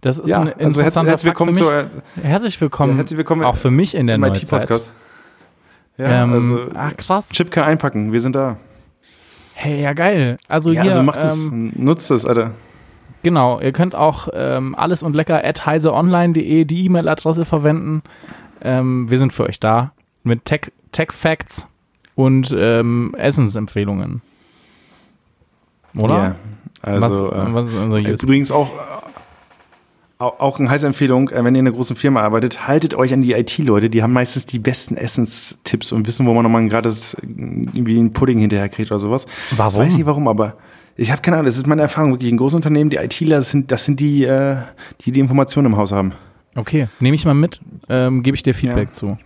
Das 0.02 0.20
ist 0.20 0.30
Ja, 0.30 0.42
ein 0.42 0.50
also 0.50 0.60
herzlich, 0.60 0.78
interessanter 0.78 1.12
herzlich 1.12 1.30
willkommen 1.32 1.54
mich. 1.54 2.24
Herzlich 2.24 2.62
willkommen, 2.62 2.92
Ja, 2.92 2.98
herzlich 2.98 3.18
willkommen 3.18 3.44
auch 3.44 3.56
für 3.56 3.72
mich 3.72 3.96
in 3.96 4.06
der 4.08 4.16
im 4.18 4.22
Neuzeit. 4.22 4.44
IT-Podcast. 4.44 4.92
Ja, 5.98 6.24
ähm, 6.24 6.34
also 6.34 6.60
ach 6.76 6.96
krass. 6.98 7.30
Chip 7.30 7.50
kann 7.50 7.64
einpacken, 7.64 8.12
wir 8.12 8.20
sind 8.22 8.36
da. 8.36 8.58
Hey, 9.60 9.82
ja 9.82 9.94
geil. 9.94 10.38
Also 10.50 10.72
Ja, 10.72 10.84
hier, 10.84 10.92
also 10.92 11.04
macht 11.04 11.18
das, 11.18 11.48
ähm, 11.48 11.72
nutzt 11.76 12.12
das, 12.12 12.26
Alter. 12.26 12.52
genau, 13.24 13.60
ihr 13.60 13.72
könnt 13.72 13.96
auch 13.96 14.28
ähm, 14.36 14.76
alles 14.76 15.02
und 15.02 15.16
lecker 15.16 15.44
at 15.44 15.66
heiseonline.de 15.66 16.64
die 16.66 16.86
E-Mail-Adresse 16.86 17.44
verwenden. 17.44 18.04
Ähm, 18.62 19.10
wir 19.10 19.18
sind 19.18 19.34
für 19.34 19.46
euch 19.46 19.60
da 19.60 19.94
mit 20.24 20.46
Tech, 20.46 20.72
Tech 20.92 21.12
Facts 21.12 21.68
und 22.16 22.56
ähm, 22.58 23.16
Essensempfehlungen. 23.18 24.22
Oder? 25.98 26.16
Ja, 26.16 26.36
also, 26.84 27.32
was, 27.32 27.48
äh, 27.50 27.54
was 27.54 27.68
ist 27.68 27.76
unser 27.76 27.98
Äh, 27.98 28.12
USP? 28.14 28.24
Übrigens 28.26 28.52
auch, 28.52 28.70
auch 30.20 30.60
eine 30.60 30.70
heiße 30.70 30.88
Empfehlung, 30.88 31.30
äh, 31.30 31.44
wenn 31.44 31.54
ihr 31.56 31.60
in 31.60 31.68
einer 31.68 31.76
großen 31.76 31.96
Firma 31.96 32.22
arbeitet, 32.22 32.68
haltet 32.68 32.96
euch 32.96 33.14
an 33.14 33.22
die 33.22 33.34
IT-Leute, 33.34 33.90
die 33.90 34.02
haben 34.02 34.14
meistens 34.14 34.46
die 34.46 34.60
besten 34.60 34.98
Essenstipps 34.98 35.92
und 35.92 36.08
wissen, 36.08 36.26
wo 36.26 36.34
man 36.34 36.44
nochmal 36.44 36.68
gerade 36.68 36.90
irgendwie 37.22 38.00
einen 38.00 38.12
Pudding 38.14 38.40
hinterher 38.40 38.70
kriegt 38.70 38.92
oder 38.92 39.00
sowas. 39.00 39.26
Warum? 39.56 39.82
Ich 39.82 39.88
weiß 39.88 39.98
nicht 39.98 40.06
warum, 40.06 40.28
aber 40.28 40.56
ich 40.96 41.12
habe 41.12 41.22
keine 41.22 41.38
Ahnung, 41.38 41.46
das 41.46 41.58
ist 41.58 41.68
meine 41.68 41.84
Erfahrung 41.84 42.12
wirklich. 42.12 42.32
In 42.32 42.38
großen 42.38 42.56
Unternehmen, 42.58 42.90
die 42.90 42.98
ITler, 42.98 43.38
das 43.38 43.52
sind, 43.52 43.72
das 43.72 43.86
sind 43.86 44.00
die, 44.00 44.24
äh, 44.24 44.58
die 45.02 45.12
die 45.12 45.20
Informationen 45.20 45.68
im 45.68 45.78
Haus 45.78 45.92
haben. 45.92 46.14
Okay, 46.56 46.88
nehme 47.00 47.14
ich 47.16 47.24
mal 47.26 47.36
mit, 47.36 47.60
ähm, 47.88 48.24
gebe 48.24 48.34
ich 48.36 48.42
dir 48.42 48.56
Feedback 48.56 48.88
Ja. 48.90 48.94
zu. 48.94 49.18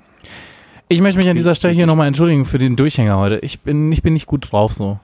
Ich 0.90 1.00
möchte 1.00 1.18
mich 1.18 1.30
an 1.30 1.38
dieser 1.38 1.56
Stelle 1.56 1.74
hier 1.74 1.88
nochmal 1.88 2.08
entschuldigen 2.08 2.44
für 2.44 2.58
den 2.58 2.76
Durchhänger 2.76 3.18
heute. 3.18 3.40
Ich 3.40 3.62
bin, 3.62 3.90
ich 3.94 4.04
bin 4.04 4.12
nicht 4.12 4.26
gut 4.26 4.52
drauf 4.52 4.74
so. 4.74 5.00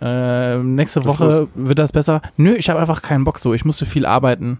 Äh, 0.00 0.58
nächste 0.58 1.04
Was 1.04 1.20
Woche 1.20 1.48
wird 1.54 1.78
das 1.78 1.92
besser. 1.92 2.22
Nö, 2.36 2.54
ich 2.54 2.68
habe 2.70 2.80
einfach 2.80 3.02
keinen 3.02 3.22
Bock 3.22 3.38
so. 3.38 3.54
Ich 3.54 3.64
musste 3.64 3.86
viel 3.86 4.04
arbeiten. 4.04 4.58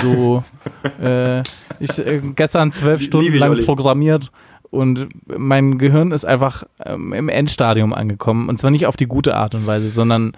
So, 0.00 0.44
äh, 1.02 1.40
ich 1.80 1.98
äh, 1.98 2.20
gestern 2.34 2.72
zwölf 2.72 3.02
Stunden 3.02 3.32
ich, 3.32 3.38
lang 3.38 3.50
Olli. 3.50 3.64
programmiert 3.64 4.30
und 4.72 5.08
mein 5.26 5.76
Gehirn 5.76 6.12
ist 6.12 6.24
einfach 6.24 6.64
ähm, 6.84 7.12
im 7.12 7.28
Endstadium 7.28 7.92
angekommen. 7.92 8.48
Und 8.48 8.56
zwar 8.58 8.70
nicht 8.70 8.86
auf 8.86 8.96
die 8.96 9.06
gute 9.06 9.36
Art 9.36 9.54
und 9.54 9.66
Weise, 9.66 9.88
sondern 9.88 10.32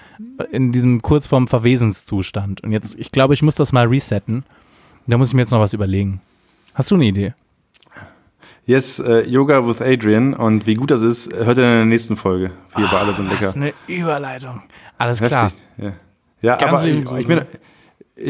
in 0.51 0.73
diesem 0.73 1.03
kurz 1.03 1.29
vorm 1.29 1.47
Verwesenszustand. 1.47 2.63
Und 2.65 2.73
jetzt, 2.73 2.99
ich 2.99 3.13
glaube, 3.13 3.35
ich 3.35 3.43
muss 3.43 3.55
das 3.55 3.73
mal 3.73 3.87
resetten. 3.87 4.43
Da 5.07 5.19
muss 5.19 5.29
ich 5.29 5.35
mir 5.35 5.43
jetzt 5.43 5.53
noch 5.53 5.61
was 5.61 5.73
überlegen. 5.73 6.21
Hast 6.75 6.91
du 6.91 6.97
eine 6.97 7.05
Idee? 7.05 7.35
Yes, 8.67 8.99
äh, 8.99 9.21
Yoga 9.29 9.65
with 9.69 9.81
Adrian 9.81 10.35
und 10.35 10.67
wie 10.67 10.75
gut 10.75 10.91
das 10.91 11.03
ist, 11.03 11.33
hört 11.33 11.59
ihr 11.59 11.65
in 11.65 11.71
der 11.71 11.85
nächsten 11.85 12.17
Folge. 12.17 12.51
Hier 12.75 12.89
bei 12.89 12.99
Alles 12.99 13.21
und 13.21 13.27
Das 13.27 13.35
Lecker. 13.35 13.47
ist 13.47 13.57
eine 13.57 13.75
Überleitung. 13.87 14.63
Alles 14.99 15.21
klar. 15.21 15.45
Heftig. 15.45 15.63
Ja, 15.77 15.93
ja 16.41 16.67
aber 16.67 16.85
ich, 16.85 17.05
Grüße. 17.05 17.21
ich 17.21 17.27
bin, 17.29 17.39
ich, 17.39 17.45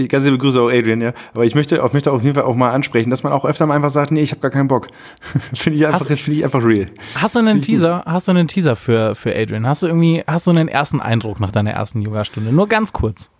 ganz 0.08 0.24
liebe 0.24 0.38
Grüße 0.38 0.60
auch 0.60 0.70
Adrian, 0.70 1.00
ja. 1.00 1.12
Aber 1.34 1.44
ich 1.44 1.54
möchte, 1.54 1.82
möchte 1.92 2.12
auf 2.12 2.22
jeden 2.22 2.34
Fall 2.34 2.44
auch 2.44 2.54
mal 2.54 2.72
ansprechen, 2.72 3.10
dass 3.10 3.22
man 3.22 3.32
auch 3.32 3.44
öfter 3.44 3.66
mal 3.66 3.74
einfach 3.74 3.90
sagt, 3.90 4.10
nee, 4.10 4.22
ich 4.22 4.30
habe 4.30 4.40
gar 4.40 4.50
keinen 4.50 4.68
Bock. 4.68 4.88
finde 5.54 5.78
ich 5.78 5.86
einfach, 5.86 6.06
finde 6.06 6.38
ich 6.38 6.44
einfach 6.44 6.64
real. 6.64 6.86
Hast 7.16 7.34
du 7.34 7.40
einen 7.40 7.60
Teaser? 7.60 8.02
Hast 8.06 8.28
du 8.28 8.32
einen 8.32 8.48
Teaser 8.48 8.76
für, 8.76 9.14
für 9.14 9.34
Adrian? 9.34 9.66
Hast 9.66 9.82
du 9.82 9.86
irgendwie, 9.86 10.22
hast 10.26 10.46
du 10.46 10.50
einen 10.50 10.68
ersten 10.68 11.00
Eindruck 11.00 11.40
nach 11.40 11.52
deiner 11.52 11.72
ersten 11.72 12.00
Yogastunde? 12.00 12.52
Nur 12.52 12.68
ganz 12.68 12.92
kurz. 12.92 13.30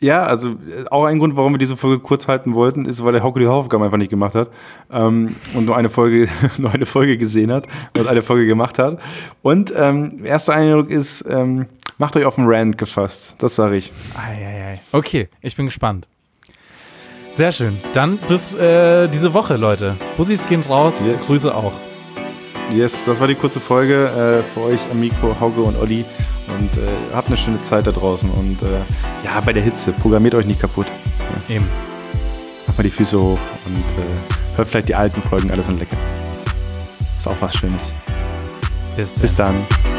Ja, 0.00 0.24
also 0.24 0.50
äh, 0.50 0.84
auch 0.90 1.04
ein 1.04 1.18
Grund, 1.18 1.36
warum 1.36 1.54
wir 1.54 1.58
diese 1.58 1.76
Folge 1.76 1.98
kurz 1.98 2.28
halten 2.28 2.54
wollten, 2.54 2.84
ist, 2.84 3.02
weil 3.02 3.12
der 3.12 3.22
Hauke 3.22 3.40
die 3.40 3.46
Hausaufgaben 3.46 3.82
einfach 3.82 3.96
nicht 3.96 4.10
gemacht 4.10 4.34
hat 4.34 4.50
ähm, 4.92 5.34
und 5.54 5.66
nur 5.66 5.76
eine 5.76 5.90
Folge, 5.90 6.28
nur 6.58 6.70
eine 6.70 6.86
Folge 6.86 7.18
gesehen 7.18 7.52
hat 7.52 7.66
und 7.96 8.06
eine 8.06 8.22
Folge 8.22 8.46
gemacht 8.46 8.78
hat. 8.78 9.00
Und 9.42 9.72
ähm, 9.76 10.24
erster 10.24 10.54
Eindruck 10.54 10.90
ist, 10.90 11.24
ähm, 11.28 11.66
macht 11.98 12.16
euch 12.16 12.24
auf 12.24 12.36
den 12.36 12.44
Rand 12.46 12.78
gefasst. 12.78 13.34
Das 13.38 13.56
sage 13.56 13.76
ich. 13.76 13.92
Eieiei. 14.14 14.80
Okay, 14.92 15.28
ich 15.42 15.56
bin 15.56 15.66
gespannt. 15.66 16.06
Sehr 17.32 17.52
schön. 17.52 17.76
Dann 17.92 18.18
bis 18.28 18.54
äh, 18.54 19.08
diese 19.08 19.34
Woche, 19.34 19.56
Leute. 19.56 19.96
Bussis 20.16 20.44
gehen 20.46 20.62
raus. 20.68 21.02
Yes. 21.04 21.26
Grüße 21.26 21.54
auch. 21.54 21.72
Yes, 22.72 23.04
das 23.04 23.18
war 23.18 23.26
die 23.26 23.34
kurze 23.34 23.60
Folge 23.60 24.06
äh, 24.08 24.42
für 24.42 24.60
euch 24.60 24.80
am 24.90 25.00
Mikro, 25.00 25.38
Hauke 25.40 25.60
und 25.62 25.76
Olli. 25.76 26.04
Und 26.56 26.76
äh, 26.76 27.14
habt 27.14 27.28
eine 27.28 27.36
schöne 27.36 27.60
Zeit 27.62 27.86
da 27.86 27.92
draußen. 27.92 28.30
Und 28.30 28.62
äh, 28.62 28.80
ja, 29.24 29.40
bei 29.40 29.52
der 29.52 29.62
Hitze, 29.62 29.92
programmiert 29.92 30.34
euch 30.34 30.46
nicht 30.46 30.60
kaputt. 30.60 30.86
Eben. 31.48 31.68
Macht 32.66 32.78
mal 32.78 32.84
die 32.84 32.90
Füße 32.90 33.18
hoch 33.20 33.38
und 33.66 33.90
äh, 33.98 34.56
hört 34.56 34.68
vielleicht 34.68 34.88
die 34.88 34.94
alten 34.94 35.22
Folgen, 35.22 35.50
alles 35.50 35.68
und 35.68 35.78
lecker. 35.78 35.96
Ist 37.18 37.26
auch 37.26 37.40
was 37.40 37.54
Schönes. 37.54 37.94
Bis, 38.96 39.14
Bis 39.14 39.34
dann. 39.34 39.66
dann. 39.82 39.97